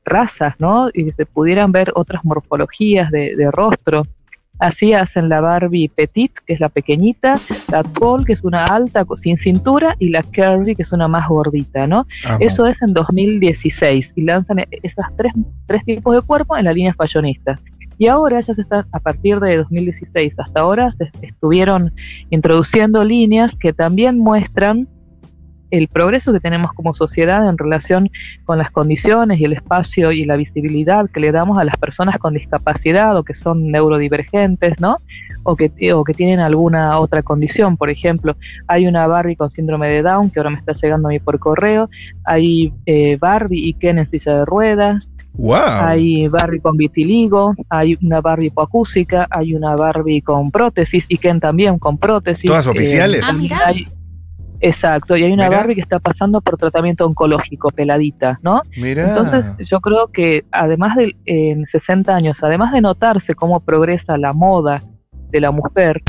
razas, 0.05 0.53
¿no? 0.57 0.89
Y 0.93 1.11
se 1.11 1.25
pudieran 1.25 1.73
ver 1.73 1.91
otras 1.95 2.23
morfologías 2.23 3.11
de, 3.11 3.35
de 3.35 3.51
rostro. 3.51 4.03
Así 4.59 4.93
hacen 4.93 5.29
la 5.29 5.41
Barbie 5.41 5.89
Petit, 5.89 6.31
que 6.45 6.53
es 6.53 6.59
la 6.59 6.69
pequeñita, 6.69 7.35
la 7.71 7.83
Tall, 7.83 8.25
que 8.25 8.33
es 8.33 8.43
una 8.43 8.63
alta 8.63 9.05
sin 9.21 9.37
cintura, 9.37 9.95
y 9.99 10.09
la 10.09 10.23
Curvy, 10.23 10.75
que 10.75 10.83
es 10.83 10.91
una 10.91 11.07
más 11.07 11.27
gordita, 11.27 11.87
¿no? 11.87 12.05
Ajá. 12.23 12.37
Eso 12.39 12.67
es 12.67 12.81
en 12.81 12.93
2016 12.93 14.13
y 14.15 14.21
lanzan 14.21 14.59
esas 14.83 15.07
tres, 15.17 15.33
tres 15.65 15.83
tipos 15.85 16.15
de 16.15 16.21
cuerpo 16.21 16.55
en 16.55 16.65
la 16.65 16.73
línea 16.73 16.93
fashionista. 16.93 17.59
Y 17.97 18.07
ahora 18.07 18.39
ya 18.41 18.53
se 18.53 18.61
está, 18.61 18.85
a 18.91 18.99
partir 18.99 19.39
de 19.39 19.57
2016 19.57 20.33
hasta 20.37 20.59
ahora, 20.59 20.93
se 20.97 21.09
estuvieron 21.21 21.93
introduciendo 22.29 23.03
líneas 23.03 23.55
que 23.55 23.73
también 23.73 24.17
muestran 24.19 24.87
el 25.73 25.87
progreso 25.87 26.31
que 26.31 26.39
tenemos 26.39 26.71
como 26.73 26.93
sociedad 26.93 27.49
en 27.49 27.57
relación 27.57 28.11
con 28.45 28.59
las 28.59 28.69
condiciones 28.69 29.39
y 29.39 29.45
el 29.45 29.53
espacio 29.53 30.11
y 30.11 30.23
la 30.23 30.35
visibilidad 30.35 31.09
que 31.09 31.19
le 31.19 31.31
damos 31.31 31.57
a 31.57 31.63
las 31.63 31.77
personas 31.77 32.19
con 32.19 32.35
discapacidad 32.35 33.17
o 33.17 33.23
que 33.23 33.33
son 33.33 33.71
neurodivergentes, 33.71 34.79
¿no? 34.79 34.97
O 35.41 35.55
que, 35.55 35.71
o 35.93 36.03
que 36.03 36.13
tienen 36.13 36.39
alguna 36.39 36.99
otra 36.99 37.23
condición. 37.23 37.75
Por 37.75 37.89
ejemplo, 37.89 38.35
hay 38.67 38.85
una 38.85 39.07
Barbie 39.07 39.35
con 39.35 39.49
síndrome 39.49 39.87
de 39.89 40.03
Down 40.03 40.29
que 40.29 40.39
ahora 40.39 40.51
me 40.51 40.59
está 40.59 40.73
llegando 40.73 41.07
a 41.07 41.11
mí 41.11 41.19
por 41.19 41.39
correo. 41.39 41.89
Hay 42.23 42.71
eh, 42.85 43.17
Barbie 43.19 43.67
y 43.69 43.73
Ken 43.73 43.97
en 43.97 44.09
silla 44.11 44.37
de 44.37 44.45
ruedas. 44.45 45.07
¡Wow! 45.33 45.57
Hay 45.57 46.27
Barbie 46.27 46.59
con 46.59 46.77
vitiligo, 46.77 47.55
hay 47.67 47.97
una 48.03 48.21
Barbie 48.21 48.47
hipoacúsica, 48.47 49.27
hay 49.31 49.55
una 49.55 49.75
Barbie 49.75 50.21
con 50.21 50.51
prótesis 50.51 51.05
y 51.09 51.17
Ken 51.17 51.39
también 51.39 51.79
con 51.79 51.97
prótesis. 51.97 52.45
¿Todas 52.45 52.67
oficiales? 52.67 53.21
Ah, 53.23 53.27
también 53.31 53.51
mira. 53.53 53.67
hay- 53.67 53.87
exacto, 54.63 55.15
y 55.15 55.23
hay 55.23 55.31
una 55.31 55.45
Mirá. 55.49 55.57
Barbie 55.59 55.75
que 55.75 55.81
está 55.81 55.99
pasando 55.99 56.41
por 56.41 56.57
tratamiento 56.57 57.05
oncológico, 57.05 57.69
peladita, 57.71 58.39
¿no? 58.41 58.61
Mirá. 58.77 59.09
Entonces 59.09 59.53
yo 59.69 59.79
creo 59.81 60.07
que 60.07 60.43
además 60.51 60.95
de 60.95 61.15
en 61.25 61.65
60 61.71 62.15
años, 62.15 62.37
además 62.41 62.71
de 62.73 62.81
notarse 62.81 63.35
cómo 63.35 63.59
progresa 63.59 64.17
la 64.17 64.33
moda 64.33 64.81
de 65.29 65.39
la 65.41 65.51
mujer, 65.51 66.01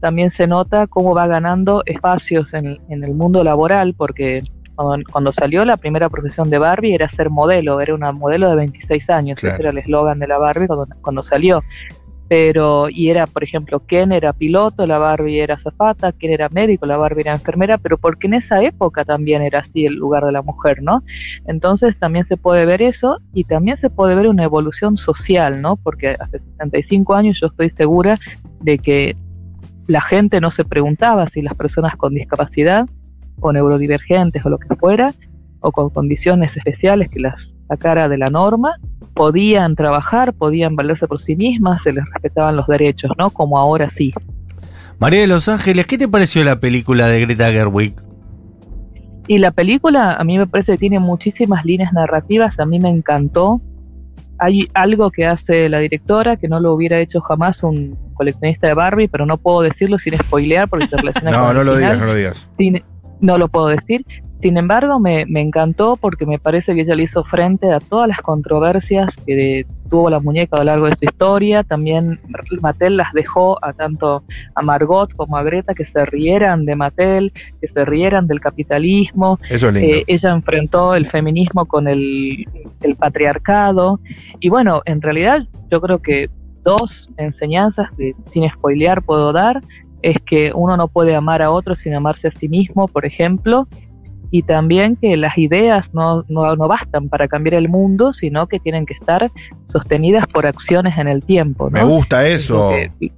también 0.00 0.30
se 0.30 0.46
nota 0.46 0.86
cómo 0.86 1.14
va 1.14 1.26
ganando 1.26 1.82
espacios 1.86 2.52
en, 2.54 2.78
en 2.88 3.04
el 3.04 3.14
mundo 3.14 3.42
laboral, 3.44 3.94
porque 3.96 4.42
cuando, 4.74 5.04
cuando 5.12 5.32
salió 5.32 5.64
la 5.64 5.76
primera 5.76 6.08
profesión 6.08 6.50
de 6.50 6.58
Barbie 6.58 6.94
era 6.94 7.08
ser 7.08 7.30
modelo, 7.30 7.80
era 7.80 7.94
una 7.94 8.10
modelo 8.10 8.50
de 8.50 8.56
26 8.56 9.10
años, 9.10 9.38
Claro. 9.38 9.54
ese 9.54 9.62
era 9.62 9.70
el 9.70 9.78
eslogan 9.78 10.18
de 10.18 10.26
la 10.26 10.38
Barbie 10.38 10.66
cuando, 10.66 10.86
cuando 11.02 11.22
salió. 11.22 11.62
Pero, 12.34 12.88
y 12.88 13.10
era, 13.10 13.26
por 13.26 13.44
ejemplo, 13.44 13.84
Ken 13.84 14.10
era 14.10 14.32
piloto, 14.32 14.86
la 14.86 14.98
Barbie 14.98 15.40
era 15.40 15.58
zafata, 15.58 16.12
Ken 16.12 16.30
era 16.30 16.48
médico, 16.48 16.86
la 16.86 16.96
Barbie 16.96 17.20
era 17.20 17.32
enfermera, 17.32 17.76
pero 17.76 17.98
porque 17.98 18.26
en 18.26 18.32
esa 18.32 18.62
época 18.62 19.04
también 19.04 19.42
era 19.42 19.58
así 19.58 19.84
el 19.84 19.96
lugar 19.96 20.24
de 20.24 20.32
la 20.32 20.40
mujer, 20.40 20.82
¿no? 20.82 21.02
Entonces 21.46 21.94
también 21.98 22.26
se 22.26 22.38
puede 22.38 22.64
ver 22.64 22.80
eso 22.80 23.18
y 23.34 23.44
también 23.44 23.76
se 23.76 23.90
puede 23.90 24.14
ver 24.14 24.28
una 24.28 24.44
evolución 24.44 24.96
social, 24.96 25.60
¿no? 25.60 25.76
Porque 25.76 26.16
hace 26.18 26.38
65 26.38 27.14
años 27.14 27.38
yo 27.38 27.48
estoy 27.48 27.68
segura 27.68 28.18
de 28.62 28.78
que 28.78 29.14
la 29.86 30.00
gente 30.00 30.40
no 30.40 30.50
se 30.50 30.64
preguntaba 30.64 31.28
si 31.28 31.42
las 31.42 31.54
personas 31.54 31.96
con 31.96 32.14
discapacidad 32.14 32.86
o 33.40 33.52
neurodivergentes 33.52 34.42
o 34.46 34.48
lo 34.48 34.58
que 34.58 34.74
fuera, 34.76 35.12
o 35.60 35.70
con 35.70 35.90
condiciones 35.90 36.56
especiales 36.56 37.10
que 37.10 37.20
las 37.20 37.54
sacara 37.72 38.08
de 38.08 38.18
la 38.18 38.28
norma, 38.28 38.74
podían 39.14 39.74
trabajar, 39.76 40.34
podían 40.34 40.76
valerse 40.76 41.06
por 41.08 41.22
sí 41.22 41.36
mismas, 41.36 41.82
se 41.82 41.92
les 41.92 42.04
respetaban 42.12 42.54
los 42.56 42.66
derechos, 42.66 43.12
¿no? 43.16 43.30
Como 43.30 43.58
ahora 43.58 43.88
sí. 43.90 44.12
María 44.98 45.20
de 45.20 45.26
Los 45.26 45.48
Ángeles, 45.48 45.86
¿qué 45.86 45.96
te 45.96 46.06
pareció 46.06 46.44
la 46.44 46.60
película 46.60 47.06
de 47.06 47.20
Greta 47.20 47.50
Gerwig? 47.50 47.94
Y 49.26 49.38
la 49.38 49.52
película 49.52 50.14
a 50.14 50.24
mí 50.24 50.36
me 50.36 50.46
parece 50.46 50.72
que 50.72 50.78
tiene 50.78 50.98
muchísimas 51.00 51.64
líneas 51.64 51.92
narrativas, 51.94 52.58
a 52.60 52.66
mí 52.66 52.78
me 52.78 52.90
encantó. 52.90 53.62
Hay 54.38 54.68
algo 54.74 55.10
que 55.10 55.24
hace 55.26 55.68
la 55.68 55.78
directora 55.78 56.36
que 56.36 56.48
no 56.48 56.60
lo 56.60 56.74
hubiera 56.74 56.98
hecho 56.98 57.20
jamás 57.20 57.62
un 57.62 57.96
coleccionista 58.14 58.66
de 58.66 58.74
Barbie, 58.74 59.08
pero 59.08 59.24
no 59.24 59.38
puedo 59.38 59.62
decirlo 59.62 59.98
sin 59.98 60.14
spoilear 60.18 60.68
porque 60.68 60.88
se 60.88 60.96
relaciona 61.02 61.30
No, 61.30 61.38
con 61.46 61.48
el 61.50 61.56
no 61.56 61.64
lo 61.64 61.76
digas, 61.76 61.98
no 61.98 62.06
lo 62.06 62.14
digas. 62.14 62.48
Sin- 62.58 62.82
no 63.20 63.38
lo 63.38 63.48
puedo 63.48 63.68
decir. 63.68 64.04
Sin 64.42 64.56
embargo, 64.56 64.98
me, 64.98 65.24
me 65.26 65.40
encantó 65.40 65.96
porque 65.96 66.26
me 66.26 66.40
parece 66.40 66.74
que 66.74 66.80
ella 66.80 66.96
le 66.96 67.04
hizo 67.04 67.22
frente 67.22 67.72
a 67.72 67.78
todas 67.78 68.08
las 68.08 68.18
controversias 68.18 69.08
que 69.24 69.64
tuvo 69.88 70.10
la 70.10 70.18
muñeca 70.18 70.56
a 70.56 70.60
lo 70.60 70.64
largo 70.64 70.86
de 70.86 70.96
su 70.96 71.04
historia. 71.04 71.62
También 71.62 72.18
Mattel 72.60 72.96
las 72.96 73.12
dejó 73.12 73.64
a 73.64 73.72
tanto 73.72 74.24
a 74.56 74.62
Margot 74.62 75.14
como 75.14 75.36
a 75.36 75.44
Greta 75.44 75.74
que 75.74 75.84
se 75.84 76.04
rieran 76.06 76.64
de 76.64 76.74
Mattel, 76.74 77.32
que 77.60 77.68
se 77.68 77.84
rieran 77.84 78.26
del 78.26 78.40
capitalismo. 78.40 79.38
Eso 79.48 79.68
es 79.68 79.74
lindo. 79.74 79.94
Eh, 79.94 80.04
ella 80.08 80.30
enfrentó 80.30 80.96
el 80.96 81.08
feminismo 81.08 81.66
con 81.66 81.86
el, 81.86 82.44
el 82.80 82.96
patriarcado. 82.96 84.00
Y 84.40 84.48
bueno, 84.48 84.82
en 84.86 85.02
realidad 85.02 85.46
yo 85.70 85.80
creo 85.80 86.02
que 86.02 86.30
dos 86.64 87.08
enseñanzas 87.16 87.90
que 87.96 88.14
sin 88.26 88.48
spoilear 88.50 89.02
puedo 89.02 89.32
dar 89.32 89.62
es 90.02 90.16
que 90.22 90.52
uno 90.52 90.76
no 90.76 90.88
puede 90.88 91.14
amar 91.14 91.42
a 91.42 91.50
otro 91.52 91.76
sin 91.76 91.94
amarse 91.94 92.28
a 92.28 92.32
sí 92.32 92.48
mismo, 92.48 92.88
por 92.88 93.06
ejemplo, 93.06 93.68
y 94.34 94.42
también 94.42 94.96
que 94.96 95.16
las 95.18 95.36
ideas 95.36 95.92
no, 95.94 96.24
no, 96.28 96.56
no 96.56 96.66
bastan 96.66 97.08
para 97.10 97.28
cambiar 97.28 97.54
el 97.54 97.68
mundo, 97.68 98.12
sino 98.14 98.46
que 98.46 98.58
tienen 98.58 98.86
que 98.86 98.94
estar 98.94 99.30
sostenidas 99.66 100.26
por 100.26 100.46
acciones 100.46 100.96
en 100.98 101.06
el 101.06 101.22
tiempo. 101.22 101.66
¿no? 101.70 101.78
Me 101.78 101.84
gusta 101.84 102.26
Es 102.26 102.44
eso. 102.44 102.70
que- 102.98 103.12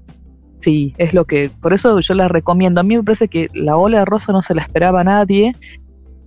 sí, 0.61 0.93
es 0.99 1.15
lo 1.15 1.25
que, 1.25 1.51
por 1.63 1.73
eso 1.73 2.01
yo 2.01 2.15
la 2.15 2.27
recomiendo. 2.27 2.81
A 2.81 2.85
mí 2.85 2.97
me 2.97 3.03
parece 3.05 3.29
que 3.29 3.49
la 3.55 3.77
ola 3.77 4.01
de 4.01 4.05
rosa 4.07 4.33
no 4.33 4.43
se 4.43 4.55
la 4.57 4.63
esperaba 4.63 5.03
a 5.03 5.05
nadie 5.05 5.53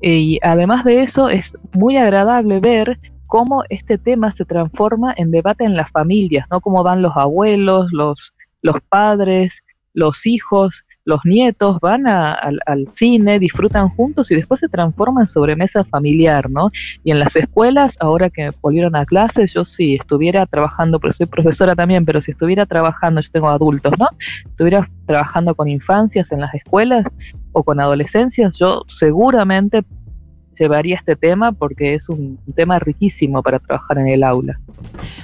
y 0.01 0.39
además 0.41 0.85
de 0.85 1.01
eso 1.03 1.27
es 1.27 1.57
muy 1.73 1.97
agradable 1.97 2.59
ver 2.61 2.97
cómo 3.25 3.63
este 3.69 3.97
tema 3.97 4.33
se 4.35 4.45
transforma 4.45 5.13
en 5.17 5.31
debate 5.31 5.65
en 5.65 5.75
las 5.75 5.91
familias, 5.91 6.45
¿no? 6.49 6.61
Cómo 6.61 6.81
van 6.83 7.01
los 7.01 7.17
abuelos, 7.17 7.91
los, 7.91 8.33
los 8.61 8.77
padres, 8.87 9.51
los 9.93 10.25
hijos, 10.25 10.85
los 11.07 11.21
nietos, 11.23 11.79
van 11.79 12.05
a- 12.05 12.33
al, 12.33 12.59
al 12.65 12.87
cine, 12.95 13.39
disfrutan 13.39 13.87
juntos 13.89 14.29
y 14.29 14.35
después 14.35 14.59
se 14.59 14.67
transforma 14.67 15.21
en 15.21 15.27
sobremesa 15.29 15.85
familiar, 15.85 16.49
¿no? 16.51 16.69
Y 17.03 17.11
en 17.11 17.19
las 17.19 17.33
escuelas, 17.35 17.95
ahora 18.01 18.29
que 18.29 18.51
volvieron 18.61 18.93
a 18.95 19.05
clases, 19.05 19.53
yo 19.53 19.63
si 19.63 19.95
estuviera 19.95 20.45
trabajando, 20.45 20.99
porque 20.99 21.15
soy 21.15 21.25
profesora 21.25 21.75
también, 21.75 22.03
pero 22.05 22.19
si 22.19 22.31
estuviera 22.31 22.65
trabajando, 22.65 23.21
yo 23.21 23.29
tengo 23.31 23.47
adultos, 23.49 23.93
¿no? 23.97 24.09
Estuviera 24.45 24.87
trabajando 25.05 25.55
con 25.55 25.69
infancias 25.69 26.29
en 26.33 26.41
las 26.41 26.53
escuelas 26.53 27.05
o 27.53 27.63
con 27.63 27.79
adolescencias, 27.79 28.57
yo 28.57 28.83
seguramente 28.89 29.83
llevaría 30.57 30.95
este 30.97 31.15
tema 31.15 31.51
porque 31.51 31.95
es 31.95 32.09
un, 32.09 32.39
tema 32.55 32.79
riquísimo 32.79 33.43
para 33.43 33.59
trabajar 33.59 33.97
en 33.99 34.07
el 34.07 34.23
aula. 34.23 34.59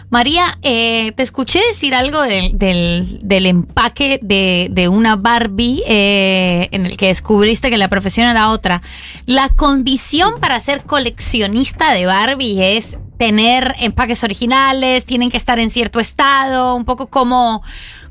María, 0.09 0.57
eh, 0.61 1.11
te 1.13 1.23
escuché 1.23 1.59
decir 1.69 1.95
algo 1.95 2.21
del, 2.21 2.57
del- 2.57 3.19
del 3.21 3.45
empaque 3.45 4.19
de, 4.21 4.67
de 4.71 4.87
una 4.89 5.15
Barbie 5.15 5.81
eh, 5.87 6.69
en 6.71 6.85
el 6.85 6.97
que 6.97 7.07
descubriste 7.07 7.69
que 7.69 7.77
la 7.77 7.87
profesión 7.87 8.27
era 8.27 8.49
otra. 8.49 8.81
La 9.25 9.49
condición 9.49 10.39
para 10.39 10.59
ser 10.59 10.83
coleccionista 10.83 11.93
de 11.93 12.05
Barbie 12.05 12.77
es 12.77 12.97
tener 13.17 13.73
empaques 13.79 14.23
originales, 14.23 15.05
tienen 15.05 15.29
que 15.31 15.37
estar 15.37 15.59
en 15.59 15.69
cierto 15.69 15.99
estado, 15.99 16.75
un 16.75 16.85
poco 16.85 17.07
como, 17.07 17.61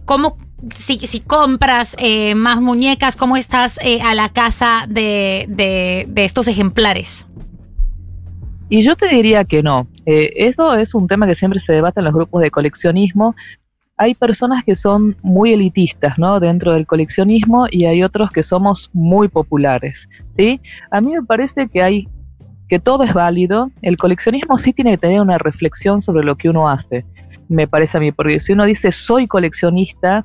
como 0.05 0.37
si, 0.75 1.21
compras 1.21 1.97
eh, 1.99 2.35
más 2.35 2.61
muñecas, 2.61 3.17
cómo 3.17 3.37
estás 3.37 3.79
eh, 3.83 4.01
a 4.03 4.15
la 4.15 4.29
casa 4.29 4.87
de, 4.89 6.07
estos 6.17 6.49
ejemplares. 6.49 7.27
Y 8.69 8.83
yo 8.83 8.97
te 8.97 9.09
diría 9.09 9.45
que 9.45 9.63
no. 9.63 9.87
Eh, 10.07 10.33
eso 10.37 10.75
es 10.75 10.95
un 10.95 11.07
tema 11.07 11.27
que 11.27 11.35
siempre 11.35 11.61
se 11.61 11.73
debate 11.73 12.01
en 12.01 12.05
los 12.05 12.15
grupos 12.15 12.41
de 12.43 12.51
coleccionismo. 12.51 13.35
Hay 13.97 14.15
personas 14.15 14.65
que 14.65 14.75
son 14.75 15.17
muy 15.23 15.53
elitistas, 15.53 16.19
¿no? 16.19 16.41
Dentro 16.41 16.73
del 16.73 16.87
coleccionismo 16.87 17.67
y 17.71 17.85
hay 17.85 18.03
otros 18.03 18.31
que 18.31 18.43
somos 18.43 18.89
muy 18.93 19.29
populares, 19.29 20.09
¿sí? 20.37 20.61
A 20.91 21.01
mí 21.01 21.13
me 21.13 21.23
parece 21.23 21.69
que 21.69 21.83
hay 21.83 22.09
que 22.69 22.81
todo 22.81 23.05
es 23.05 23.13
válido. 23.13 23.71
El 23.83 23.99
coleccionismo 23.99 24.57
sí 24.57 24.73
tiene 24.73 24.93
que 24.93 24.99
tener 24.99 25.21
una 25.21 25.37
reflexión 25.37 26.03
sobre 26.03 26.25
lo 26.25 26.37
que 26.37 26.49
uno 26.49 26.71
hace. 26.71 27.05
Me 27.49 27.69
parece 27.69 27.99
a 27.99 28.01
mí, 28.01 28.13
porque 28.13 28.41
si 28.41 28.55
uno 28.55 28.65
dice 28.65 28.93
soy 28.93 29.27
coleccionista, 29.27 30.25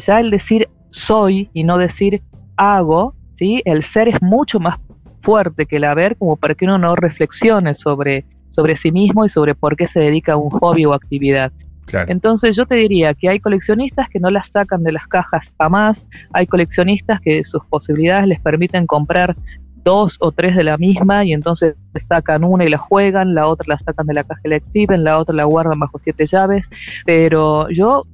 ya 0.00 0.20
el 0.20 0.30
decir 0.30 0.68
soy 0.90 1.50
y 1.52 1.64
no 1.64 1.78
decir 1.78 2.22
hago, 2.56 3.14
¿sí? 3.36 3.62
El 3.64 3.82
ser 3.82 4.08
es 4.08 4.22
mucho 4.22 4.60
más 4.60 4.78
fuerte 5.22 5.66
que 5.66 5.76
el 5.76 5.84
haber 5.84 6.16
como 6.16 6.36
para 6.36 6.54
que 6.54 6.64
uno 6.64 6.78
no 6.78 6.94
reflexione 6.94 7.74
sobre, 7.74 8.24
sobre 8.52 8.76
sí 8.76 8.92
mismo 8.92 9.24
y 9.24 9.28
sobre 9.28 9.54
por 9.54 9.76
qué 9.76 9.88
se 9.88 10.00
dedica 10.00 10.34
a 10.34 10.36
un 10.36 10.50
hobby 10.50 10.84
o 10.84 10.92
actividad. 10.92 11.52
Claro. 11.86 12.10
Entonces 12.10 12.56
yo 12.56 12.64
te 12.64 12.76
diría 12.76 13.12
que 13.14 13.28
hay 13.28 13.40
coleccionistas 13.40 14.08
que 14.08 14.18
no 14.18 14.30
las 14.30 14.48
sacan 14.48 14.82
de 14.82 14.92
las 14.92 15.06
cajas 15.06 15.52
jamás, 15.58 16.06
hay 16.32 16.46
coleccionistas 16.46 17.20
que 17.20 17.44
sus 17.44 17.64
posibilidades 17.66 18.26
les 18.26 18.40
permiten 18.40 18.86
comprar 18.86 19.36
dos 19.84 20.16
o 20.20 20.32
tres 20.32 20.56
de 20.56 20.64
la 20.64 20.78
misma 20.78 21.24
y 21.24 21.34
entonces 21.34 21.76
sacan 22.08 22.42
una 22.42 22.64
y 22.64 22.70
la 22.70 22.78
juegan, 22.78 23.34
la 23.34 23.46
otra 23.46 23.66
la 23.68 23.78
sacan 23.78 24.06
de 24.06 24.14
la 24.14 24.24
caja 24.24 24.40
y 24.44 24.48
la 24.48 24.56
exhiben, 24.56 25.04
la 25.04 25.18
otra 25.18 25.34
la 25.34 25.44
guardan 25.44 25.78
bajo 25.78 25.98
siete 25.98 26.26
llaves, 26.26 26.64
pero 27.04 27.68
yo 27.68 28.06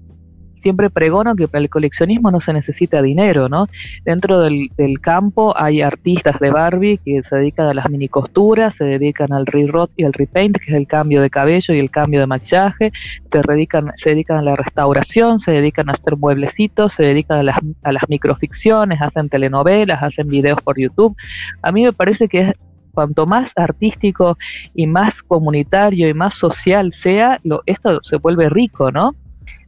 siempre 0.60 0.90
pregono 0.90 1.34
que 1.34 1.48
para 1.48 1.62
el 1.62 1.70
coleccionismo 1.70 2.30
no 2.30 2.40
se 2.40 2.52
necesita 2.52 3.02
dinero, 3.02 3.48
¿no? 3.48 3.66
Dentro 4.04 4.40
del, 4.40 4.70
del 4.76 5.00
campo 5.00 5.54
hay 5.56 5.82
artistas 5.82 6.38
de 6.40 6.50
Barbie 6.50 6.98
que 6.98 7.22
se 7.22 7.36
dedican 7.36 7.66
a 7.66 7.74
las 7.74 7.88
mini 7.90 8.08
costuras, 8.08 8.74
se 8.74 8.84
dedican 8.84 9.32
al 9.32 9.46
rerot 9.46 9.90
y 9.96 10.04
al 10.04 10.12
repaint, 10.12 10.56
que 10.56 10.70
es 10.70 10.76
el 10.76 10.86
cambio 10.86 11.22
de 11.22 11.30
cabello 11.30 11.74
y 11.74 11.78
el 11.78 11.90
cambio 11.90 12.20
de 12.20 12.26
maquillaje, 12.26 12.92
se 13.30 13.42
dedican, 13.46 13.92
se 13.96 14.10
dedican 14.10 14.38
a 14.38 14.42
la 14.42 14.56
restauración, 14.56 15.40
se 15.40 15.52
dedican 15.52 15.90
a 15.90 15.94
hacer 15.94 16.16
mueblecitos, 16.16 16.92
se 16.92 17.02
dedican 17.02 17.38
a 17.38 17.42
las, 17.42 17.58
a 17.82 17.92
las 17.92 18.02
microficciones, 18.08 19.00
hacen 19.00 19.28
telenovelas, 19.28 20.02
hacen 20.02 20.28
videos 20.28 20.60
por 20.62 20.78
YouTube. 20.78 21.16
A 21.62 21.72
mí 21.72 21.82
me 21.82 21.92
parece 21.92 22.28
que 22.28 22.40
es 22.40 22.54
cuanto 22.92 23.26
más 23.26 23.52
artístico 23.56 24.36
y 24.74 24.86
más 24.86 25.22
comunitario 25.22 26.08
y 26.08 26.14
más 26.14 26.34
social 26.34 26.92
sea, 26.92 27.38
lo, 27.44 27.62
esto 27.66 28.00
se 28.02 28.16
vuelve 28.16 28.48
rico, 28.48 28.90
¿no? 28.90 29.14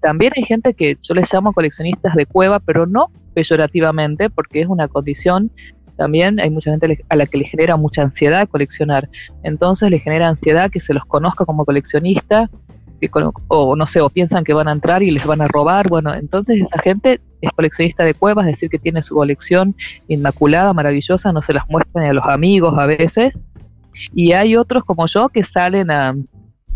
También 0.01 0.33
hay 0.37 0.43
gente 0.43 0.75
que 0.75 0.99
yo 1.03 1.15
les 1.15 1.33
llamo 1.33 1.53
coleccionistas 1.53 2.15
de 2.15 2.27
cueva, 2.27 2.61
pero 2.61 2.87
no 2.87 3.11
peyorativamente, 3.35 4.31
porque 4.31 4.61
es 4.61 4.67
una 4.69 4.89
condición 4.89 5.51
también 5.97 6.41
hay 6.41 6.51
mucha 6.51 6.71
gente 6.71 7.05
a 7.09 7.17
la 7.17 7.27
que 7.27 7.39
le 7.39 7.45
genera 7.45 7.77
mucha 7.77 8.03
ansiedad 8.03 8.49
coleccionar. 8.49 9.09
Entonces 9.43 9.91
le 9.91 9.99
genera 9.99 10.29
ansiedad 10.29 10.71
que 10.71 10.81
se 10.81 10.95
los 10.95 11.05
conozca 11.05 11.45
como 11.45 11.65
coleccionista, 11.65 12.51
que 13.01 13.11
o 13.49 13.77
no 13.77 13.87
sé, 13.87 14.01
o 14.01 14.09
piensan 14.09 14.45
que 14.45 14.55
van 14.55 14.69
a 14.69 14.73
entrar 14.73 15.03
y 15.03 15.11
les 15.11 15.25
van 15.25 15.43
a 15.43 15.49
robar. 15.49 15.89
Bueno, 15.89 16.15
entonces 16.15 16.61
esa 16.61 16.81
gente 16.81 17.21
es 17.41 17.51
coleccionista 17.53 18.05
de 18.05 18.15
cuevas, 18.15 18.47
es 18.47 18.53
decir, 18.53 18.71
que 18.71 18.79
tiene 18.79 19.03
su 19.03 19.15
colección 19.15 19.75
inmaculada, 20.09 20.73
maravillosa, 20.73 21.33
no 21.33 21.43
se 21.43 21.53
las 21.53 21.69
muestran 21.69 22.05
a 22.05 22.13
los 22.13 22.27
amigos 22.27 22.79
a 22.79 22.87
veces. 22.87 23.39
Y 24.15 24.33
hay 24.33 24.57
otros 24.57 24.85
como 24.85 25.07
yo 25.07 25.29
que 25.29 25.45
salen 25.45 25.91
a, 25.91 26.15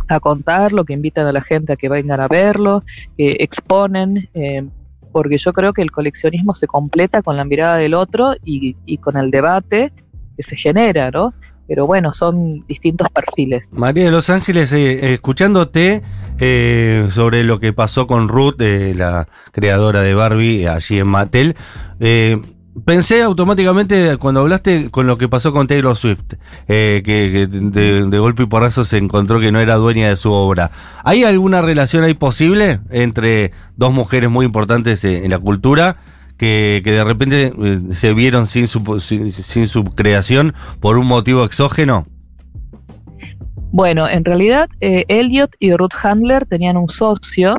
a 0.08 0.20
contarlo, 0.20 0.84
que 0.84 0.92
invitan 0.92 1.26
a 1.26 1.32
la 1.32 1.42
gente 1.42 1.72
a 1.72 1.76
que 1.76 1.88
vengan 1.88 2.20
a 2.20 2.28
verlo, 2.28 2.84
que 3.16 3.36
exponen, 3.40 4.28
eh, 4.34 4.64
porque 5.12 5.38
yo 5.38 5.52
creo 5.52 5.72
que 5.72 5.82
el 5.82 5.90
coleccionismo 5.90 6.54
se 6.54 6.66
completa 6.66 7.22
con 7.22 7.36
la 7.38 7.44
mirada 7.46 7.76
del 7.78 7.94
otro 7.94 8.34
y, 8.44 8.74
con 8.98 9.16
el 9.16 9.30
debate 9.30 9.92
que 10.36 10.42
se 10.42 10.56
genera, 10.56 11.10
¿no? 11.10 11.32
Pero 11.66 11.86
bueno, 11.86 12.12
son 12.12 12.66
distintos 12.66 13.08
perfiles. 13.08 13.64
María 13.70 14.04
de 14.04 14.10
los 14.10 14.28
Ángeles, 14.30 14.72
eh, 14.72 15.14
escuchándote 15.14 16.02
eh, 16.38 17.08
sobre 17.10 17.44
lo 17.44 17.58
que 17.60 17.72
pasó 17.72 18.06
con 18.06 18.28
Ruth, 18.28 18.60
eh, 18.60 18.94
la 18.94 19.26
creadora 19.52 20.02
de 20.02 20.12
Barbie, 20.12 20.66
allí 20.66 20.98
en 20.98 21.08
Mattel, 21.08 21.56
pensé 22.84 23.22
automáticamente 23.22 24.16
cuando 24.18 24.40
hablaste 24.40 24.90
con 24.90 25.06
lo 25.06 25.18
que 25.18 25.28
pasó 25.28 25.52
con 25.52 25.66
Taylor 25.66 25.96
Swift, 25.96 26.34
eh, 26.68 27.02
que, 27.04 27.46
de, 27.46 28.18
golpe 28.18 28.44
y 28.44 28.46
porrazo 28.46 28.84
se 28.84 28.98
encontró 28.98 29.40
que 29.40 29.52
no 29.52 29.60
era 29.60 29.76
dueña 29.76 30.08
de 30.08 30.16
su 30.16 30.32
obra. 30.32 30.70
¿Hay 31.04 31.24
alguna 31.24 31.62
relación 31.62 32.04
ahí 32.04 32.14
posible 32.14 32.80
entre 32.90 33.52
dos 33.76 33.92
mujeres 33.92 34.30
muy 34.30 34.46
importantes 34.46 35.04
en 35.04 35.30
la 35.30 35.38
cultura? 35.38 35.96
Que, 36.36 36.82
que 36.84 36.90
de 36.90 37.02
repente 37.02 37.54
eh, 37.58 37.80
se 37.92 38.12
vieron 38.12 38.46
sin 38.46 38.68
su, 38.68 39.00
sin 39.00 39.68
su 39.68 39.84
creación 39.84 40.52
por 40.80 40.98
un 40.98 41.06
motivo 41.06 41.44
exógeno. 41.44 42.06
Bueno, 43.72 44.08
en 44.08 44.24
realidad 44.24 44.68
eh, 44.80 45.04
Elliot 45.08 45.50
y 45.58 45.74
Ruth 45.74 45.92
Handler 46.02 46.46
tenían 46.46 46.76
un 46.76 46.88
socio 46.88 47.56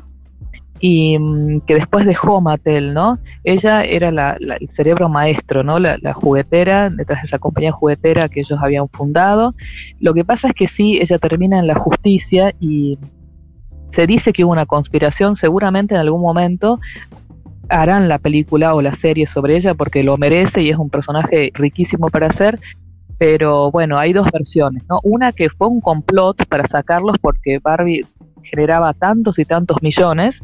y 0.80 1.18
mm, 1.18 1.62
que 1.62 1.76
después 1.76 2.06
dejó 2.06 2.40
Mattel, 2.42 2.94
¿no? 2.94 3.20
Ella 3.44 3.84
era 3.84 4.12
la- 4.12 4.38
el 4.40 4.70
cerebro 4.76 5.10
maestro, 5.10 5.64
¿no? 5.64 5.80
La, 5.80 5.98
la 6.02 6.14
juguetera, 6.14 6.90
detrás 6.90 7.22
de 7.22 7.28
esa 7.28 7.40
compañía 7.40 7.72
juguetera 7.72 8.30
que 8.30 8.42
ellos 8.42 8.60
habían 8.62 8.88
fundado. 8.90 9.56
Lo 10.00 10.14
que 10.14 10.24
pasa 10.24 10.50
es 10.50 10.54
que 10.54 10.68
sí, 10.68 11.00
ella 11.02 11.18
termina 11.18 11.60
en 11.60 11.68
la 11.68 11.76
justicia 11.76 12.54
y 12.60 12.98
se 13.94 14.06
dice 14.06 14.34
que 14.34 14.44
hubo 14.44 14.52
una 14.52 14.66
conspiración, 14.66 15.38
seguramente 15.38 15.96
en 15.96 16.02
algún 16.02 16.22
momento 16.22 16.80
harán 17.70 18.08
la 18.08 18.18
película 18.20 18.76
o 18.76 18.82
la 18.82 18.96
serie 18.96 19.28
sobre 19.28 19.58
ella 19.58 19.74
porque 19.74 20.04
lo 20.04 20.18
merece 20.18 20.62
y 20.62 20.70
es 20.70 20.78
un 20.78 20.90
personaje 20.90 21.52
riquísimo 21.54 22.10
para 22.10 22.28
hacer, 22.28 22.60
pero 23.18 23.72
bueno, 23.72 23.98
hay 23.98 24.14
dos 24.14 24.30
versiones, 24.32 24.84
¿no? 24.88 25.00
Una 25.04 25.32
que 25.32 25.50
fue 25.50 25.68
un 25.68 25.82
complot 25.82 26.46
para 26.48 26.68
sacarlos 26.68 27.18
porque 27.20 27.60
Barbie 27.60 28.06
generaba 28.44 28.94
tantos 28.94 29.40
y 29.40 29.46
tantos 29.46 29.82
millones 29.82 30.42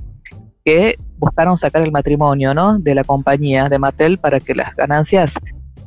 que 0.64 0.98
buscaron 1.18 1.58
sacar 1.58 1.82
el 1.82 1.92
matrimonio, 1.92 2.54
¿no? 2.54 2.80
De 2.80 2.96
la 2.96 3.04
compañía 3.04 3.70
de 3.70 3.80
Mattel 3.80 4.18
para 4.18 4.40
que 4.40 4.56
las 4.56 4.76
ganancias 4.76 5.34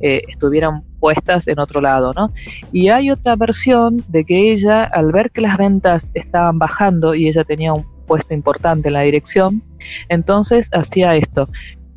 eh, 0.01 0.23
estuvieran 0.29 0.83
puestas 1.01 1.49
en 1.49 1.59
otro 1.59 1.81
lado, 1.81 2.12
¿no? 2.15 2.33
Y 2.73 2.89
hay 2.89 3.11
otra 3.11 3.37
versión 3.37 4.05
de 4.09 4.25
que 4.25 4.53
ella, 4.53 4.85
al 4.85 5.12
ver 5.12 5.31
que 5.31 5.41
las 5.41 5.57
ventas 5.57 6.03
estaban 6.15 6.59
bajando 6.59 7.15
y 7.15 7.29
ella 7.29 7.45
tenía 7.45 7.73
un 7.73 7.87
puesto 8.07 8.35
importante 8.35 8.89
en 8.89 8.95
la 8.95 9.01
dirección, 9.01 9.62
entonces 10.09 10.69
hacía 10.73 11.17
esto, 11.17 11.49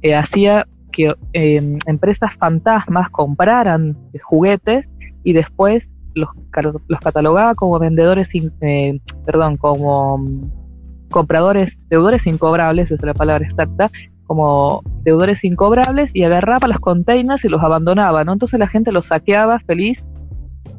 eh, 0.01 0.15
hacía 0.15 0.65
que 0.91 1.13
eh, 1.33 1.77
empresas 1.85 2.31
fantasmas 2.37 3.09
compraran 3.09 3.97
juguetes 4.23 4.87
y 5.23 5.33
después 5.33 5.87
los, 6.15 6.29
los 6.87 6.99
catalogaba 6.99 7.53
como 7.55 7.79
vendedores, 7.79 8.27
eh, 8.61 8.99
perdón, 9.25 9.57
como 9.57 10.25
compradores, 11.09 11.73
deudores 11.89 12.25
incobrables, 12.27 12.85
esa 12.85 12.95
es 12.95 13.01
la 13.03 13.13
palabra 13.13 13.45
exacta, 13.47 13.89
como 14.25 14.81
deudores 15.03 15.43
incobrables 15.43 16.11
y 16.13 16.23
agarraba 16.23 16.67
los 16.67 16.79
containers 16.79 17.43
y 17.45 17.49
los 17.49 17.63
abandonaba, 17.63 18.23
¿no? 18.23 18.33
Entonces 18.33 18.59
la 18.59 18.67
gente 18.67 18.91
los 18.91 19.07
saqueaba 19.07 19.59
feliz, 19.59 20.03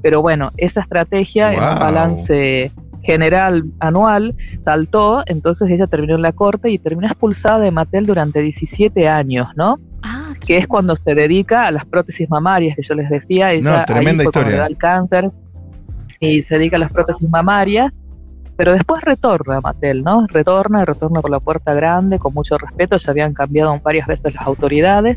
pero 0.03 0.23
bueno, 0.23 0.51
esa 0.57 0.81
estrategia 0.81 1.53
en 1.53 1.59
un 1.63 1.71
Wow. 1.71 1.79
balance 1.81 2.73
general 3.03 3.65
anual 3.81 4.35
saltó, 4.65 5.23
entonces 5.27 5.69
ella 5.71 5.87
terminó 5.87 6.15
en 6.17 6.23
la 6.23 6.33
corte 6.33 6.71
y 6.71 6.79
terminó 6.79 7.09
expulsada 7.09 7.59
de 7.59 7.71
Mattel 7.71 8.07
durante 8.07 8.41
17 8.41 9.09
años, 9.09 9.49
¿no? 9.57 9.79
Ah, 10.03 10.35
que 10.47 10.59
es 10.59 10.67
cuando 10.69 10.95
se 10.97 11.15
dedica 11.15 11.67
a 11.67 11.71
las 11.71 11.85
prótesis 11.87 12.29
mamarias 12.31 12.77
que 12.77 12.83
yo 12.83 12.95
les 12.95 13.09
decía. 13.11 13.53
Ella 13.53 13.79
No, 13.81 13.85
tremenda 13.85 14.23
ahí 14.23 14.27
fue 14.27 14.33
cuando 14.33 14.51
historia. 14.51 14.51
le 14.53 14.57
da 14.59 14.67
el 14.67 14.77
cáncer 14.77 15.31
y 16.21 16.43
se 16.43 16.57
dedica 16.59 16.77
a 16.77 16.81
las 16.81 16.93
prótesis 16.93 17.29
mamarias, 17.29 17.93
pero 18.61 18.75
después 18.75 19.01
retorna 19.01 19.59
Mattel, 19.63 20.05
¿no? 20.05 20.27
Retorna, 20.27 20.85
retorna 20.85 21.23
por 21.23 21.31
la 21.31 21.41
puerta 21.41 21.73
grande, 21.73 22.19
con 22.19 22.35
mucho 22.35 22.59
respeto, 22.59 22.99
ya 22.99 23.11
habían 23.11 23.33
cambiado 23.33 23.81
varias 23.83 24.07
veces 24.07 24.35
las 24.35 24.47
autoridades, 24.47 25.17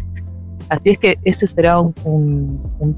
así 0.70 0.92
es 0.92 0.98
que 0.98 1.20
ese 1.26 1.48
será 1.48 1.78
un, 1.78 2.96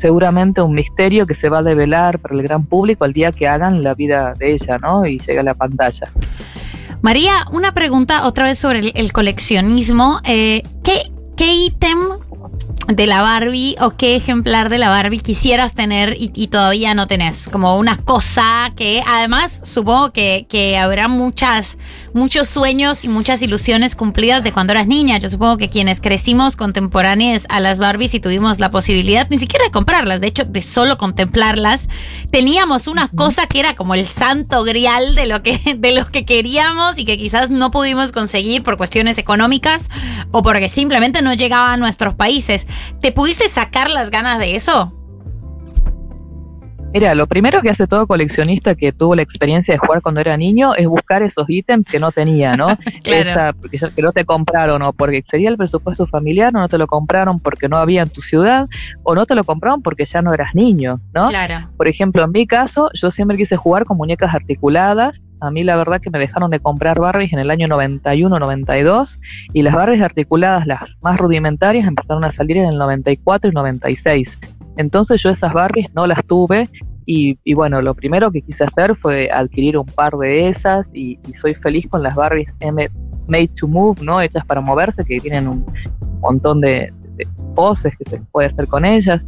seguramente 0.00 0.62
un 0.62 0.72
misterio 0.74 1.26
que 1.26 1.34
se 1.34 1.50
va 1.50 1.58
a 1.58 1.62
develar 1.62 2.18
para 2.18 2.34
el 2.34 2.42
gran 2.42 2.64
público 2.64 3.04
el 3.04 3.12
día 3.12 3.30
que 3.30 3.46
hagan 3.46 3.82
la 3.82 3.92
vida 3.92 4.32
de 4.38 4.52
ella, 4.52 4.78
¿no? 4.78 5.04
Y 5.04 5.18
llegue 5.18 5.40
a 5.40 5.42
la 5.42 5.52
pantalla. 5.52 6.10
María, 7.02 7.44
una 7.52 7.74
pregunta 7.74 8.26
otra 8.26 8.46
vez 8.46 8.58
sobre 8.58 8.88
el, 8.88 9.12
coleccionismo. 9.12 10.20
Eh, 10.24 10.62
¿qué, 10.82 11.12
¿Qué 11.36 11.52
ítem 11.52 11.98
de 12.88 13.06
la 13.06 13.22
Barbie 13.22 13.76
o 13.80 13.90
qué 13.96 14.16
ejemplar 14.16 14.68
de 14.68 14.78
la 14.78 14.88
Barbie 14.88 15.20
quisieras 15.20 15.74
tener 15.74 16.16
y, 16.18 16.46
todavía 16.48 16.94
no 16.94 17.06
tenés? 17.06 17.48
Como 17.48 17.78
una 17.78 17.96
cosa 17.96 18.72
que 18.76 19.02
además 19.06 19.62
supongo 19.64 20.12
que, 20.12 20.46
que 20.48 20.76
habrá 20.76 21.08
muchas, 21.08 21.78
muchos 22.14 22.48
sueños 22.48 23.04
y 23.04 23.08
muchas 23.08 23.42
ilusiones 23.42 23.96
cumplidas 23.96 24.42
de 24.42 24.52
cuando 24.52 24.72
eras 24.72 24.86
niña. 24.86 25.18
Yo 25.18 25.28
supongo 25.28 25.58
que 25.58 25.68
quienes 25.68 26.00
crecimos 26.00 26.56
contemporáneos 26.56 27.44
a 27.50 27.60
las 27.60 27.78
Barbies 27.78 28.14
y 28.14 28.20
tuvimos 28.20 28.60
la 28.60 28.70
posibilidad 28.70 29.28
ni 29.28 29.38
siquiera 29.38 29.66
de 29.66 29.72
comprarlas, 29.72 30.20
de 30.20 30.28
hecho 30.28 30.44
de 30.44 30.62
solo 30.62 30.96
contemplarlas, 30.96 31.88
teníamos 32.30 32.86
una 32.86 33.08
cosa 33.08 33.46
que 33.46 33.60
era 33.60 33.74
como 33.74 33.94
el 33.94 34.06
santo 34.06 34.62
grial 34.64 35.14
de 35.14 35.26
lo 35.26 35.42
que, 35.42 35.76
de 35.78 35.92
lo 35.92 36.06
que 36.06 36.24
queríamos 36.24 36.98
y 36.98 37.04
que 37.04 37.18
quizás 37.18 37.50
no 37.50 37.70
pudimos 37.70 38.12
conseguir 38.12 38.62
por 38.62 38.76
cuestiones 38.76 39.18
económicas 39.18 39.90
o 40.30 40.42
porque 40.42 40.70
simplemente 40.70 41.20
no 41.20 41.34
llegaba 41.34 41.72
a 41.72 41.76
nuestros 41.76 42.14
países. 42.14 42.66
¿Te 43.02 43.12
pudiste 43.12 43.48
sacar 43.48 43.90
las 43.90 44.10
ganas 44.10 44.38
de 44.38 44.54
eso? 44.54 44.94
Mira, 46.94 47.12
lo 47.16 47.26
primero 47.26 47.60
que 47.60 47.70
hace 47.70 47.88
todo 47.88 48.06
coleccionista 48.06 48.76
que 48.76 48.92
tuvo 48.92 49.16
la 49.16 49.22
experiencia 49.22 49.74
de 49.74 49.78
jugar 49.78 50.00
cuando 50.00 50.20
era 50.20 50.36
niño 50.36 50.76
es 50.76 50.86
buscar 50.86 51.24
esos 51.24 51.44
ítems 51.50 51.88
que 51.88 51.98
no 51.98 52.12
tenía, 52.12 52.56
¿no? 52.56 52.68
Claro. 53.02 53.52
Esa- 53.72 53.90
que, 53.90 54.00
no 54.02 54.12
te 54.12 54.24
compraron 54.24 54.80
o 54.82 54.92
porque 54.92 55.16
excedía 55.16 55.48
el 55.50 55.56
presupuesto 55.56 56.06
familiar 56.06 56.54
o 56.54 56.60
no 56.60 56.68
te 56.68 56.78
lo 56.78 56.86
compraron 56.86 57.40
porque 57.40 57.68
no 57.68 57.78
había 57.78 58.02
en 58.02 58.10
tu 58.10 58.22
ciudad 58.22 58.68
o 59.02 59.16
no 59.16 59.26
te 59.26 59.34
lo 59.34 59.42
compraron 59.42 59.82
porque 59.82 60.06
ya 60.06 60.22
no 60.22 60.32
eras 60.32 60.54
niño, 60.54 61.00
¿no? 61.12 61.28
Claro. 61.30 61.68
Por 61.76 61.88
ejemplo, 61.88 62.22
en 62.22 62.30
mi 62.30 62.46
caso, 62.46 62.90
yo 62.94 63.10
siempre 63.10 63.36
quise 63.36 63.56
jugar 63.56 63.84
con 63.86 63.96
muñecas 63.96 64.32
articuladas. 64.32 65.20
A 65.40 65.50
mí 65.50 65.64
la 65.64 65.76
verdad 65.76 66.00
que 66.00 66.10
me 66.10 66.20
dejaron 66.20 66.50
de 66.50 66.60
comprar 66.60 67.00
Barbies 67.00 67.32
en 67.32 67.40
el 67.40 67.50
año 67.50 67.66
91-92 67.66 69.18
y 69.52 69.62
las 69.62 69.74
Barbies 69.74 70.02
articuladas, 70.02 70.66
las 70.66 70.80
más 71.02 71.18
rudimentarias, 71.18 71.86
empezaron 71.86 72.24
a 72.24 72.32
salir 72.32 72.56
en 72.56 72.66
el 72.66 72.78
94 72.78 73.50
y 73.50 73.52
96. 73.52 74.38
Entonces 74.76 75.22
yo 75.22 75.30
esas 75.30 75.52
Barbies 75.52 75.94
no 75.94 76.06
las 76.06 76.24
tuve 76.26 76.68
y, 77.06 77.38
y 77.44 77.54
bueno, 77.54 77.82
lo 77.82 77.94
primero 77.94 78.30
que 78.30 78.42
quise 78.42 78.64
hacer 78.64 78.96
fue 78.96 79.30
adquirir 79.30 79.76
un 79.76 79.86
par 79.86 80.14
de 80.16 80.48
esas 80.48 80.88
y, 80.92 81.18
y 81.28 81.34
soy 81.40 81.54
feliz 81.54 81.86
con 81.88 82.02
las 82.02 82.14
Barbies 82.14 82.48
M 82.60 82.88
Made 83.28 83.50
to 83.56 83.68
Move, 83.68 84.02
¿no? 84.02 84.20
Hechas 84.20 84.44
para 84.46 84.60
moverse, 84.60 85.04
que 85.04 85.20
tienen 85.20 85.48
un 85.48 85.66
montón 86.20 86.60
de, 86.60 86.92
de 87.16 87.26
poses 87.54 87.92
que 87.98 88.08
se 88.08 88.20
puede 88.32 88.48
hacer 88.48 88.66
con 88.66 88.84
ellas. 88.84 89.22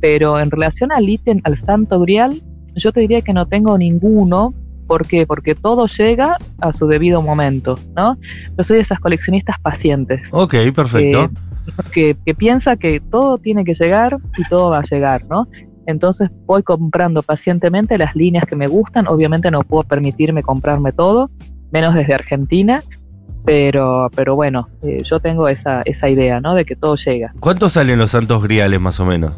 Pero 0.00 0.40
en 0.40 0.50
relación 0.50 0.92
al 0.92 1.08
ítem, 1.08 1.40
al 1.44 1.58
santo 1.58 2.00
grial, 2.00 2.40
yo 2.74 2.92
te 2.92 3.00
diría 3.00 3.20
que 3.22 3.32
no 3.32 3.46
tengo 3.46 3.76
ninguno. 3.76 4.54
¿Por 4.86 5.06
qué? 5.06 5.26
Porque 5.26 5.54
todo 5.54 5.86
llega 5.86 6.36
a 6.58 6.72
su 6.72 6.86
debido 6.86 7.22
momento, 7.22 7.78
¿no? 7.94 8.16
Yo 8.58 8.64
soy 8.64 8.76
de 8.76 8.82
esas 8.82 8.98
coleccionistas 8.98 9.60
pacientes, 9.60 10.20
Ok, 10.32 10.54
perfecto. 10.74 11.24
Eh, 11.24 11.30
que, 11.92 12.16
que 12.24 12.34
piensa 12.34 12.76
que 12.76 13.00
todo 13.00 13.38
tiene 13.38 13.64
que 13.64 13.74
llegar 13.74 14.18
y 14.36 14.48
todo 14.48 14.70
va 14.70 14.78
a 14.78 14.82
llegar, 14.82 15.24
¿no? 15.26 15.48
Entonces 15.86 16.30
voy 16.46 16.62
comprando 16.62 17.22
pacientemente 17.22 17.98
las 17.98 18.14
líneas 18.14 18.44
que 18.48 18.56
me 18.56 18.66
gustan. 18.66 19.06
Obviamente 19.08 19.50
no 19.50 19.62
puedo 19.62 19.84
permitirme 19.84 20.42
comprarme 20.42 20.92
todo, 20.92 21.30
menos 21.72 21.94
desde 21.94 22.14
Argentina, 22.14 22.82
pero, 23.44 24.10
pero 24.14 24.36
bueno, 24.36 24.68
eh, 24.82 25.02
yo 25.04 25.20
tengo 25.20 25.48
esa, 25.48 25.82
esa 25.82 26.08
idea, 26.08 26.40
¿no? 26.40 26.54
De 26.54 26.64
que 26.64 26.76
todo 26.76 26.96
llega. 26.96 27.32
¿Cuánto 27.40 27.68
salen 27.68 27.98
los 27.98 28.10
santos 28.10 28.42
griales 28.42 28.80
más 28.80 29.00
o 29.00 29.06
menos? 29.06 29.32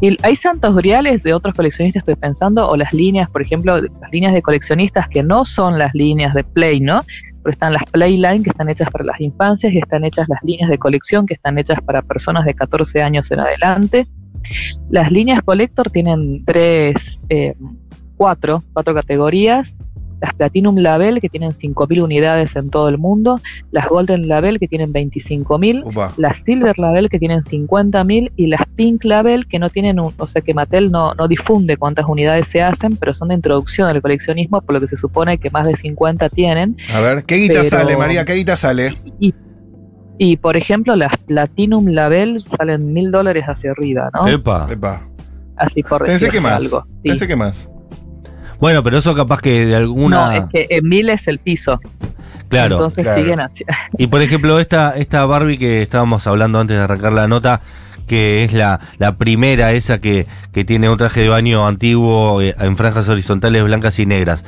Y 0.00 0.16
hay 0.24 0.36
santos 0.36 0.76
griales 0.76 1.22
de 1.22 1.34
otros 1.34 1.54
coleccionistas, 1.54 2.02
estoy 2.02 2.16
pensando, 2.16 2.68
o 2.68 2.76
las 2.76 2.92
líneas, 2.92 3.30
por 3.30 3.42
ejemplo, 3.42 3.80
las 3.80 4.12
líneas 4.12 4.32
de 4.32 4.42
coleccionistas 4.42 5.08
que 5.08 5.22
no 5.22 5.44
son 5.44 5.78
las 5.78 5.94
líneas 5.94 6.34
de 6.34 6.44
Play, 6.44 6.80
¿no? 6.80 7.00
Pero 7.44 7.52
están 7.52 7.74
las 7.74 7.84
Playline 7.92 8.42
que 8.42 8.50
están 8.50 8.70
hechas 8.70 8.88
para 8.90 9.04
las 9.04 9.20
infancias 9.20 9.72
y 9.72 9.78
están 9.78 10.04
hechas 10.04 10.26
las 10.30 10.42
líneas 10.42 10.70
de 10.70 10.78
colección 10.78 11.26
que 11.26 11.34
están 11.34 11.58
hechas 11.58 11.78
para 11.84 12.00
personas 12.00 12.46
de 12.46 12.54
14 12.54 13.02
años 13.02 13.30
en 13.30 13.40
adelante. 13.40 14.06
Las 14.90 15.12
líneas 15.12 15.42
Collector 15.42 15.90
tienen 15.90 16.42
tres, 16.46 17.18
eh, 17.28 17.54
cuatro, 18.16 18.62
cuatro 18.72 18.94
categorías. 18.94 19.74
Las 20.20 20.32
Platinum 20.34 20.76
Label 20.78 21.20
que 21.20 21.28
tienen 21.28 21.52
5.000 21.52 22.02
unidades 22.02 22.54
en 22.56 22.70
todo 22.70 22.88
el 22.88 22.96
mundo, 22.98 23.40
las 23.72 23.88
Golden 23.88 24.26
Label 24.28 24.58
que 24.58 24.68
tienen 24.68 24.92
25.000, 24.92 25.82
Upa. 25.84 26.12
las 26.16 26.38
Silver 26.44 26.78
Label 26.78 27.08
que 27.10 27.18
tienen 27.18 27.42
50.000 27.44 28.32
y 28.36 28.46
las 28.46 28.62
Pink 28.76 29.04
Label 29.04 29.46
que 29.46 29.58
no 29.58 29.68
tienen, 29.68 30.00
un, 30.00 30.14
o 30.16 30.26
sea 30.26 30.40
que 30.42 30.54
Mattel 30.54 30.90
no, 30.90 31.14
no 31.14 31.28
difunde 31.28 31.76
cuántas 31.76 32.06
unidades 32.08 32.48
se 32.48 32.62
hacen, 32.62 32.96
pero 32.96 33.12
son 33.14 33.28
de 33.28 33.34
introducción 33.34 33.88
al 33.88 34.00
coleccionismo, 34.00 34.60
por 34.62 34.74
lo 34.74 34.80
que 34.80 34.88
se 34.88 34.96
supone 34.96 35.38
que 35.38 35.50
más 35.50 35.66
de 35.66 35.76
50 35.76 36.28
tienen. 36.30 36.76
A 36.92 37.00
ver, 37.00 37.24
¿qué 37.24 37.36
guita 37.36 37.54
Pero- 37.60 37.64
sale, 37.64 37.96
María? 37.96 38.24
¿Qué 38.24 38.34
guita 38.34 38.56
sale? 38.56 38.96
Y, 39.20 39.34
y 40.18 40.36
por 40.36 40.56
ejemplo, 40.56 40.96
las 40.96 41.16
Platinum 41.18 41.86
Label 41.88 42.42
salen 42.56 42.92
mil 42.92 43.10
dólares 43.10 43.44
hacia 43.46 43.72
arriba, 43.72 44.10
¿no? 44.14 44.26
Epa. 44.28 44.68
Epa. 44.70 45.06
Así 45.56 45.82
por 45.82 46.04
Pensé 46.04 46.30
que 46.30 46.40
más. 46.40 46.54
algo. 46.54 46.84
sí. 47.02 47.08
Pensé 47.10 47.26
que 47.26 47.36
más. 47.36 47.68
Bueno, 48.64 48.82
pero 48.82 48.96
eso 48.96 49.14
capaz 49.14 49.42
que 49.42 49.66
de 49.66 49.76
alguna. 49.76 50.24
No, 50.24 50.32
es 50.32 50.44
que 50.50 50.66
en 50.70 50.88
mil 50.88 51.10
es 51.10 51.28
el 51.28 51.38
piso. 51.38 51.78
claro. 52.48 52.76
Entonces 52.76 53.04
claro. 53.04 53.20
siguen 53.20 53.40
así. 53.40 53.62
Y 53.98 54.06
por 54.06 54.22
ejemplo, 54.22 54.58
esta, 54.58 54.96
esta 54.96 55.26
Barbie 55.26 55.58
que 55.58 55.82
estábamos 55.82 56.26
hablando 56.26 56.58
antes 56.60 56.74
de 56.74 56.82
arrancar 56.82 57.12
la 57.12 57.28
nota, 57.28 57.60
que 58.06 58.42
es 58.42 58.54
la, 58.54 58.80
la 58.96 59.18
primera, 59.18 59.72
esa 59.72 60.00
que, 60.00 60.26
que 60.50 60.64
tiene 60.64 60.88
un 60.88 60.96
traje 60.96 61.20
de 61.20 61.28
baño 61.28 61.66
antiguo 61.66 62.40
eh, 62.40 62.54
en 62.58 62.78
franjas 62.78 63.06
horizontales 63.10 63.62
blancas 63.64 63.98
y 63.98 64.06
negras. 64.06 64.46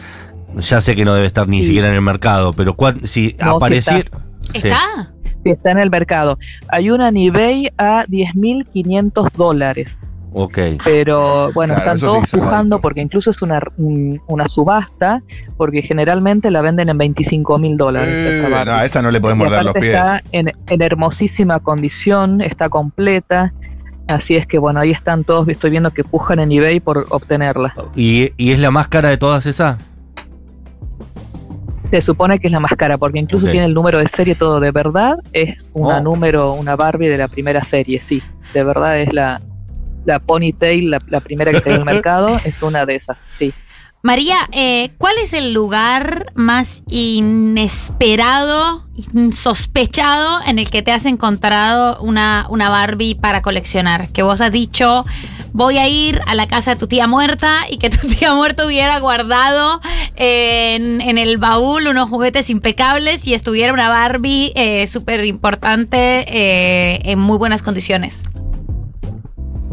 Ya 0.61 0.81
sé 0.81 0.97
que 0.97 1.05
no 1.05 1.13
debe 1.13 1.27
estar 1.27 1.47
ni 1.47 1.61
Sí. 1.61 1.67
siquiera 1.67 1.91
en 1.91 1.95
el 1.97 2.01
mercado, 2.01 2.55
pero 2.55 2.75
si 3.03 3.37
No, 3.39 3.57
apareciera. 3.57 4.09
Sí. 4.41 4.51
¿Está? 4.55 5.13
Sí, 5.45 5.51
está 5.51 5.73
en 5.73 5.79
el 5.79 5.91
mercado. 5.91 6.39
Hay 6.71 6.89
una 6.89 7.11
en 7.11 7.19
eBay 7.19 7.69
a 7.77 8.07
10.500 8.07 9.31
dólares. 9.37 9.89
Ok. 10.39 10.59
Pero 10.85 11.51
bueno, 11.55 11.73
Claro, 11.75 11.93
están 11.93 11.99
todos 12.09 12.29
sí, 12.29 12.37
pujando 12.37 12.79
porque 12.79 13.01
incluso 13.01 13.31
es 13.31 13.41
una, 13.41 13.59
un- 13.79 14.21
una 14.27 14.51
subasta, 14.51 15.23
porque 15.57 15.81
generalmente 15.81 16.51
la 16.51 16.61
venden 16.61 16.91
en 16.91 16.99
25 16.99 17.57
mil 17.59 17.79
dólares. 17.79 18.11
Eh, 18.13 18.37
esta 18.37 18.49
Barbie. 18.51 18.73
no, 18.73 18.83
esa 18.83 19.01
no 19.03 19.11
le 19.11 19.19
podés 19.21 19.37
Y 19.37 19.39
morder 19.39 19.63
los 19.65 19.71
aparte 19.71 19.81
pies. 19.81 19.95
está 19.95 20.23
en, 20.33 20.53
en 20.67 20.83
hermosísima 20.83 21.61
condición, 21.61 22.43
está 22.43 22.69
completa. 22.69 23.55
Así 24.09 24.37
es 24.37 24.47
que 24.47 24.59
bueno, 24.59 24.79
ahí 24.81 24.91
están 24.91 25.25
todos, 25.25 25.49
estoy 25.49 25.71
viendo 25.71 25.91
que 25.93 26.05
pujan 26.05 26.39
en 26.39 26.53
eBay 26.53 26.81
por 26.81 27.07
obtenerla. 27.09 27.73
¿Y, 27.97 28.31
y 28.37 28.53
es 28.53 28.59
la 28.61 28.71
más 28.71 28.89
cara 28.89 29.09
de 29.09 29.17
todas 29.17 29.47
esas? 29.47 29.79
Se 31.91 32.03
supone 32.03 32.39
que 32.41 32.49
es 32.49 32.53
la 32.53 32.61
más 32.61 32.73
cara, 32.77 32.99
porque 32.99 33.21
incluso 33.21 33.47
tiene 33.49 33.65
el 33.67 33.73
número 33.75 33.99
de 33.99 34.09
serie 34.09 34.35
todo 34.35 34.59
de 34.61 34.71
verdad. 34.73 35.17
Es 35.33 35.71
una 35.73 35.99
Oh. 35.99 36.03
número, 36.03 36.53
una 36.53 36.75
Barbie 36.77 37.09
de 37.09 37.17
la 37.17 37.29
primera 37.29 37.63
serie, 37.65 38.03
sí. 38.07 38.23
De 38.53 38.65
verdad 38.65 38.99
es 39.01 39.13
la, 39.13 39.41
la 40.07 40.19
Ponytail, 40.21 40.91
la, 40.91 40.99
la 41.09 41.21
primera 41.21 41.51
que 41.51 41.59
está 41.59 41.71
en 41.71 41.77
el 41.77 41.85
mercado, 41.85 42.39
es 42.45 42.63
una 42.63 42.87
de 42.87 42.97
esas, 42.97 43.19
sí. 43.39 43.53
María, 44.07 44.37
eh, 44.53 44.91
¿cuál 44.99 45.17
es 45.21 45.33
el 45.33 45.53
lugar 45.53 46.27
más 46.37 46.85
inesperado, 46.89 48.87
insospechado 49.15 50.39
en 50.47 50.61
el 50.61 50.71
que 50.71 50.83
te 50.83 50.93
has 50.93 51.07
encontrado 51.07 52.01
una, 52.01 52.47
una 52.49 52.69
Barbie 52.69 53.17
para 53.17 53.43
coleccionar? 53.43 54.09
Que 54.11 54.23
vos 54.23 54.41
has 54.41 54.53
dicho, 54.53 55.05
voy 55.53 55.79
a 55.79 55.89
ir 55.89 56.21
a 56.27 56.37
la 56.37 56.47
casa 56.47 56.75
de 56.75 56.77
tu 56.77 56.87
tía 56.87 57.09
muerta 57.09 57.65
y 57.69 57.79
que 57.79 57.91
tu 57.91 58.07
tía 58.07 58.33
muerta 58.33 58.65
hubiera 58.65 58.97
guardado 59.01 59.81
en, 60.15 61.01
en 61.01 61.19
el 61.19 61.39
baúl 61.39 61.89
unos 61.89 62.09
juguetes 62.09 62.49
impecables 62.49 63.27
y 63.27 63.35
estuviera 63.35 63.73
una 63.73 63.89
Barbie 63.89 64.53
eh, 64.55 64.87
súper 64.87 65.25
importante 65.25 66.25
eh, 66.29 67.01
en 67.11 67.19
muy 67.19 67.39
buenas 67.39 67.63
condiciones. 67.63 68.23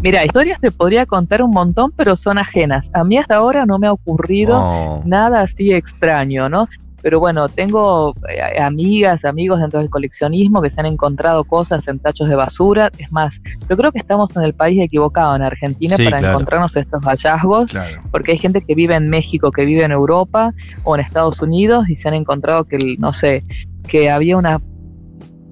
Mira, 0.03 0.25
historias 0.25 0.59
te 0.59 0.69
podría 0.69 1.05
contar 1.05 1.41
un 1.41 1.51
montón, 1.51 1.91
pero 1.95 2.17
son 2.17 2.37
ajenas. 2.37 2.85
A 2.93 3.03
mí 3.05 3.17
hasta 3.17 3.35
ahora 3.37 3.65
no 3.65 3.79
me 3.79 3.87
ha 3.87 3.93
ocurrido 3.93 4.59
Oh. 4.59 5.01
nada 5.05 5.41
así 5.41 5.71
extraño, 5.71 6.49
¿no? 6.49 6.67
Pero 7.01 7.19
bueno, 7.19 7.49
tengo 7.49 8.13
eh, 8.29 8.61
amigas, 8.61 9.23
amigos 9.25 9.59
dentro 9.59 9.79
del 9.81 9.89
coleccionismo 9.89 10.61
que 10.61 10.69
se 10.69 10.79
han 10.79 10.85
encontrado 10.85 11.43
cosas 11.43 11.85
en 11.89 11.99
tachos 11.99 12.29
de 12.29 12.35
basura. 12.35 12.91
Es 12.97 13.11
más, 13.11 13.33
yo 13.69 13.75
creo 13.75 13.91
que 13.91 13.99
estamos 13.99 14.33
en 14.37 14.43
el 14.43 14.53
país 14.53 14.81
equivocado, 14.81 15.35
en 15.35 15.41
Argentina, 15.41 15.95
Sí, 15.97 16.03
para 16.05 16.19
claro. 16.19 16.33
encontrarnos 16.35 16.75
estos 16.77 17.03
hallazgos. 17.03 17.71
Claro. 17.71 18.01
porque 18.11 18.31
hay 18.33 18.37
gente 18.37 18.61
que 18.61 18.73
vive 18.75 18.95
en 18.95 19.09
México, 19.09 19.51
que 19.51 19.65
vive 19.65 19.83
en 19.83 19.91
Europa 19.91 20.53
o 20.83 20.95
en 20.95 21.01
Estados 21.01 21.41
Unidos 21.41 21.89
y 21.89 21.95
se 21.97 22.07
han 22.09 22.13
encontrado 22.13 22.65
que, 22.65 22.95
no 22.99 23.13
sé, 23.13 23.43
que 23.87 24.09
había 24.09 24.35
una... 24.37 24.59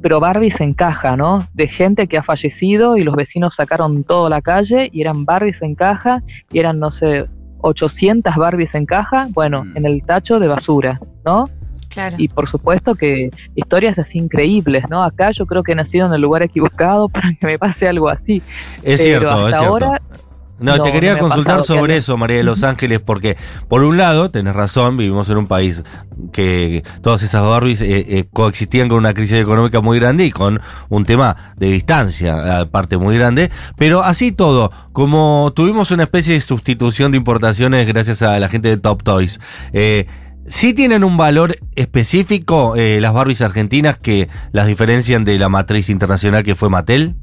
Pero 0.01 0.19
Barbies 0.19 0.59
en 0.61 0.73
caja, 0.73 1.15
¿no? 1.15 1.47
De 1.53 1.67
gente 1.67 2.07
que 2.07 2.17
ha 2.17 2.23
fallecido 2.23 2.97
y 2.97 3.03
los 3.03 3.15
vecinos 3.15 3.55
sacaron 3.55 4.03
todo 4.03 4.25
a 4.27 4.29
la 4.29 4.41
calle 4.41 4.89
y 4.91 5.01
eran 5.01 5.25
Barbies 5.25 5.61
en 5.61 5.75
caja 5.75 6.21
y 6.51 6.59
eran, 6.59 6.79
no 6.79 6.91
sé, 6.91 7.25
800 7.61 8.35
Barbies 8.35 8.73
en 8.73 8.85
caja, 8.85 9.27
bueno, 9.33 9.63
Mm. 9.63 9.77
en 9.77 9.85
el 9.85 10.03
tacho 10.03 10.39
de 10.39 10.47
basura, 10.47 10.99
¿no? 11.25 11.45
Claro. 11.89 12.15
Y 12.17 12.29
por 12.29 12.47
supuesto 12.47 12.95
que 12.95 13.29
historias 13.53 13.99
así 13.99 14.17
increíbles, 14.17 14.89
¿no? 14.89 15.03
Acá 15.03 15.31
yo 15.31 15.45
creo 15.45 15.61
que 15.61 15.73
he 15.73 15.75
nacido 15.75 16.07
en 16.07 16.13
el 16.13 16.21
lugar 16.21 16.41
equivocado 16.41 17.09
para 17.09 17.33
que 17.33 17.45
me 17.45 17.59
pase 17.59 17.87
algo 17.87 18.07
así. 18.09 18.41
Es 18.81 19.01
pero 19.01 19.19
cierto, 19.19 19.29
hasta 19.29 19.49
es 19.49 19.57
cierto. 19.57 20.30
No, 20.61 20.77
No, 20.77 20.83
te 20.83 20.91
quería 20.91 21.17
consultar 21.17 21.63
sobre 21.63 21.97
eso, 21.97 22.17
María 22.17 22.37
de 22.37 22.43
Los 22.43 22.63
Ángeles, 22.63 22.99
porque 22.99 23.35
por 23.67 23.83
un 23.83 23.97
lado, 23.97 24.29
tenés 24.29 24.55
razón, 24.55 24.95
vivimos 24.95 25.29
en 25.29 25.37
un 25.37 25.47
país 25.47 25.83
que 26.31 26.83
todas 27.01 27.23
esas 27.23 27.41
Barbies 27.41 27.81
eh, 27.81 28.05
eh, 28.07 28.25
coexistían 28.31 28.87
con 28.87 28.99
una 28.99 29.13
crisis 29.13 29.37
económica 29.37 29.81
muy 29.81 29.99
grande 29.99 30.25
y 30.25 30.31
con 30.31 30.61
un 30.89 31.05
tema 31.05 31.55
de 31.57 31.67
distancia, 31.67 32.59
aparte 32.59 32.97
muy 32.97 33.17
grande, 33.17 33.51
pero 33.75 34.03
así 34.03 34.31
todo, 34.31 34.71
como 34.93 35.51
tuvimos 35.55 35.91
una 35.91 36.03
especie 36.03 36.35
de 36.35 36.41
sustitución 36.41 37.11
de 37.11 37.17
importaciones 37.17 37.87
gracias 37.87 38.21
a 38.21 38.39
la 38.39 38.47
gente 38.47 38.69
de 38.69 38.77
Top 38.77 39.03
Toys, 39.03 39.39
eh, 39.73 40.05
¿Sí 40.47 40.73
tienen 40.73 41.03
un 41.03 41.17
valor 41.17 41.57
específico 41.75 42.75
eh, 42.75 42.99
las 42.99 43.13
Barbies 43.13 43.41
argentinas 43.41 43.97
que 43.97 44.27
las 44.51 44.67
diferencian 44.67 45.23
de 45.23 45.37
la 45.37 45.49
matriz 45.49 45.89
internacional 45.89 46.43
que 46.43 46.55
fue 46.55 46.69
Mattel? 46.69 47.15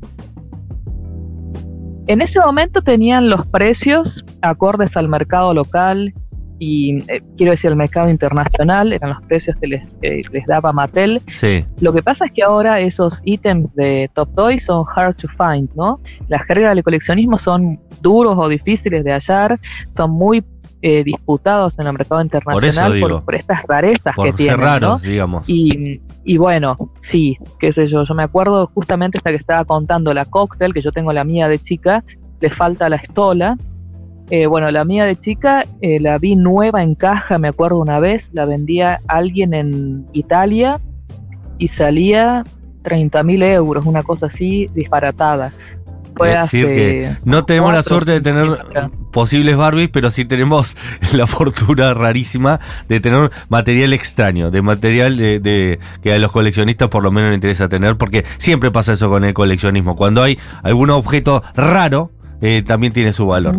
En 2.09 2.23
ese 2.23 2.41
momento 2.41 2.81
tenían 2.81 3.29
los 3.29 3.47
precios 3.49 4.25
acordes 4.41 4.97
al 4.97 5.09
mercado 5.09 5.53
local 5.53 6.15
y 6.59 7.05
eh, 7.13 7.21
quiero 7.37 7.53
decir 7.53 7.69
el 7.69 7.77
mercado 7.77 8.09
internacional, 8.09 8.95
eran 8.95 9.11
los 9.11 9.23
precios 9.27 9.55
que 9.61 9.67
les, 9.67 9.83
les 10.01 10.47
daba 10.47 10.73
Mattel. 10.73 11.21
Sí. 11.29 11.67
Lo 11.81 11.93
que 11.93 12.03
pasa 12.03 12.25
es 12.25 12.33
que 12.33 12.43
ahora 12.43 12.81
esos 12.81 13.21
ítems 13.25 13.75
de 13.75 14.11
Top 14.15 14.35
Toys 14.35 14.65
son 14.65 14.87
hard 14.97 15.17
to 15.17 15.29
find, 15.37 15.69
¿no? 15.75 16.01
Las 16.29 16.47
cargas 16.47 16.75
del 16.75 16.83
coleccionismo 16.83 17.39
son 17.39 17.79
duros 18.01 18.39
o 18.39 18.49
difíciles 18.49 19.05
de 19.05 19.13
hallar, 19.13 19.61
son 19.95 20.11
muy 20.11 20.43
eh, 20.81 21.03
disputados 21.03 21.79
en 21.79 21.87
el 21.87 21.93
mercado 21.93 22.23
internacional 22.23 23.01
por, 23.01 23.11
digo. 23.11 23.25
por 23.25 23.35
estas 23.35 23.63
rarezas 23.67 24.15
Por 24.15 24.27
que 24.27 24.33
tienen, 24.33 24.61
¿no? 24.61 24.67
raros, 24.67 25.03
digamos. 25.03 25.49
Y, 25.49 26.01
y 26.25 26.37
bueno, 26.37 26.91
sí, 27.03 27.37
qué 27.59 27.73
sé 27.73 27.89
yo, 27.89 28.05
yo 28.05 28.15
me 28.15 28.23
acuerdo 28.23 28.71
justamente 28.75 29.19
esta 29.19 29.31
que 29.31 29.37
estaba 29.37 29.65
contando 29.65 30.15
la 30.15 30.25
cóctel, 30.25 30.73
que 30.73 30.83
yo 30.83 30.93
tengo 30.93 31.13
la 31.13 31.25
mía 31.25 31.49
de 31.49 31.59
chica, 31.59 32.05
le 32.41 32.51
falta 32.51 32.89
la 32.89 32.97
estola. 32.97 33.57
Eh, 34.31 34.47
bueno, 34.47 34.71
la 34.71 34.85
mía 34.85 35.05
de 35.05 35.17
chica 35.17 35.65
eh, 35.81 35.99
la 36.01 36.19
vi 36.19 36.37
nueva 36.37 36.83
en 36.83 36.95
caja, 36.95 37.39
me 37.39 37.49
acuerdo 37.49 37.79
una 37.79 37.99
vez, 37.99 38.29
la 38.33 38.45
vendía 38.45 39.01
alguien 39.09 39.55
en 39.55 40.07
Italia 40.13 40.81
y 41.57 41.69
salía 41.69 42.45
30 42.83 43.23
mil 43.23 43.43
euros, 43.43 43.87
una 43.87 44.03
cosa 44.03 44.27
así 44.27 44.67
disparatada. 44.75 45.53
Fue 46.15 46.29
decir, 46.29 46.67
hace 46.67 46.75
que 46.75 47.17
no 47.25 47.45
tenemos 47.45 47.73
la 47.73 47.83
suerte 47.83 48.13
de 48.13 48.21
tener. 48.21 48.49
Posibles 49.11 49.57
Barbies, 49.57 49.89
pero 49.91 50.11
sí 50.11 50.25
tenemos 50.25 50.77
la 51.13 51.27
fortuna 51.27 51.95
rarísima 51.95 52.61
de 52.89 53.01
tener 53.01 53.31
material 53.49 53.93
extraño, 53.93 54.51
de 54.51 54.63
material 54.63 55.17
de, 55.17 55.41
de- 55.41 55.79
que 56.03 56.13
a 56.13 56.19
los 56.19 56.33
coleccionistas 56.33 56.89
por 56.89 57.03
lo 57.03 57.11
menos 57.11 57.31
les 57.31 57.37
interesa 57.37 57.69
tener, 57.69 57.97
porque 57.97 58.25
siempre 58.39 58.71
pasa 58.71 58.93
eso 58.95 59.09
con 59.09 59.25
el 59.25 59.35
coleccionismo. 59.35 59.97
Cuando 59.97 60.23
hay 60.23 60.39
algún 60.63 60.91
objeto 60.91 61.43
raro, 61.55 62.11
eh, 62.41 62.63
también 62.67 62.93
tiene 62.93 63.13
su 63.13 63.27
valor. 63.27 63.57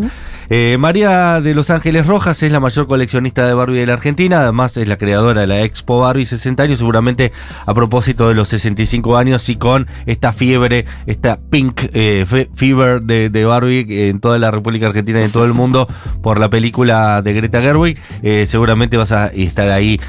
Eh, 0.49 0.77
María 0.79 1.41
de 1.41 1.53
Los 1.53 1.69
Ángeles 1.69 2.07
Rojas 2.07 2.41
es 2.41 2.51
la 2.51 2.59
mayor 2.59 2.87
coleccionista 2.87 3.45
de 3.45 3.53
Barbie 3.53 3.77
de 3.79 3.85
la 3.85 3.93
Argentina, 3.93 4.39
además 4.41 4.75
es 4.77 4.87
la 4.87 4.97
creadora 4.97 5.41
de 5.41 5.47
la 5.47 5.61
Expo 5.61 5.99
Barbie 5.99 6.25
60 6.25 6.63
años, 6.63 6.79
seguramente 6.79 7.31
a 7.65 7.73
propósito 7.75 8.27
de 8.29 8.33
los 8.35 8.49
65 8.49 9.15
años 9.17 9.47
y 9.49 9.57
con 9.57 9.85
esta 10.07 10.33
fiebre, 10.33 10.85
esta 11.05 11.37
pink 11.39 11.81
eh, 11.93 12.25
fe- 12.27 12.49
fever 12.55 13.01
de, 13.03 13.29
de 13.29 13.45
Barbie 13.45 14.09
en 14.09 14.19
toda 14.19 14.39
la 14.39 14.49
República 14.49 14.87
Argentina 14.87 15.21
y 15.21 15.25
en 15.25 15.31
todo 15.31 15.45
el 15.45 15.53
mundo 15.53 15.87
por 16.23 16.39
la 16.39 16.49
película 16.49 17.21
de 17.21 17.33
Greta 17.33 17.61
Gerwig, 17.61 17.97
eh, 18.23 18.45
seguramente 18.47 18.97
vas 18.97 19.11
a 19.11 19.27
estar 19.27 19.69
ahí 19.69 19.99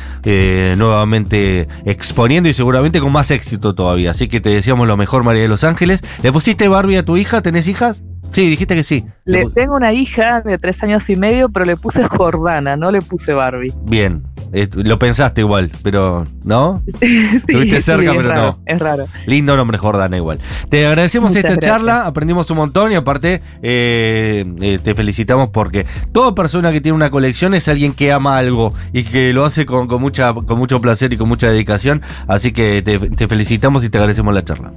nuevamente 0.77 1.69
exponiendo 1.85 2.49
y 2.49 2.53
seguramente 2.55 3.01
con 3.01 3.13
más 3.13 3.31
éxito 3.31 3.75
todavía. 3.75 4.13
Así 4.13 4.29
que 4.29 4.41
te 4.41 4.51
deseamos 4.51 4.89
lo 4.89 4.97
mejor, 4.97 5.25
María 5.25 5.43
de 5.43 5.49
Los 5.49 5.65
Ángeles. 5.65 6.01
¿Le 6.23 6.33
pusiste 6.33 6.69
Barbie 6.69 6.97
a 6.97 7.05
tu 7.05 7.17
hija? 7.17 7.43
¿Tenés 7.43 7.69
hijas? 7.69 8.03
Sí, 8.33 8.49
dijiste 8.49 8.75
que 8.75 8.83
sí. 8.83 9.05
Le, 9.25 9.49
tengo 9.51 9.75
una 9.77 9.93
hija 9.93 10.41
de 10.41 10.57
tres 10.59 10.83
años 10.83 11.09
y 11.11 11.17
medio, 11.17 11.49
pero 11.49 11.65
le 11.65 11.77
puse 11.77 12.05
Jordana, 12.09 12.77
no 12.77 12.91
le 12.91 13.03
puse 13.03 13.33
Barbie. 13.33 13.73
Bien. 13.85 14.23
Eh, 14.53 14.69
lo 14.75 14.99
pensaste 14.99 15.43
igual, 15.43 15.71
pero 15.83 16.27
¿no? 16.43 16.83
Sí, 17.01 17.29
Estuviste 17.35 17.81
cerca, 17.81 18.11
es 18.11 18.17
pero 18.17 18.29
raro, 18.29 18.43
no. 18.43 18.59
Es 18.67 18.79
raro. 18.81 19.07
Lindo 19.27 19.57
nombre 19.57 19.79
Jordana 19.79 20.17
igual. 20.17 20.41
Te 20.69 20.87
agradecemos 20.87 21.31
Muchas 21.31 21.45
esta 21.45 21.55
gracias. 21.55 21.77
charla, 21.77 22.07
aprendimos 22.07 22.51
un 22.51 22.57
montón 22.57 22.91
y 22.93 22.97
aparte 22.97 23.43
eh, 23.63 24.45
eh, 24.61 24.79
te 24.83 24.95
felicitamos 24.95 25.51
porque 25.51 25.87
toda 26.13 26.35
persona 26.35 26.73
que 26.73 26.81
tiene 26.81 26.97
una 26.97 27.11
colección 27.11 27.55
es 27.55 27.69
alguien 27.69 27.93
que 27.93 28.13
ama 28.13 28.39
algo 28.39 28.75
y 28.93 29.05
que 29.05 29.33
lo 29.33 29.45
hace 29.45 29.67
con, 29.67 29.87
con 29.87 30.01
mucha, 30.01 30.35
con 30.35 30.59
mucho 30.59 30.81
placer 30.81 31.13
y 31.13 31.17
con 31.17 31.29
mucha 31.29 31.49
dedicación. 31.49 32.03
Así 32.27 32.53
que 32.53 32.83
te, 32.83 32.99
te 32.99 33.29
felicitamos 33.29 33.85
y 33.85 33.89
te 33.91 33.99
agradecemos 33.99 34.35
la 34.35 34.45
charla. 34.45 34.73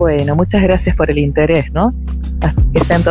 Bueno, 0.00 0.34
muchas 0.34 0.62
gracias 0.62 0.96
por 0.96 1.10
el 1.10 1.18
interés, 1.18 1.70
¿no? 1.72 1.92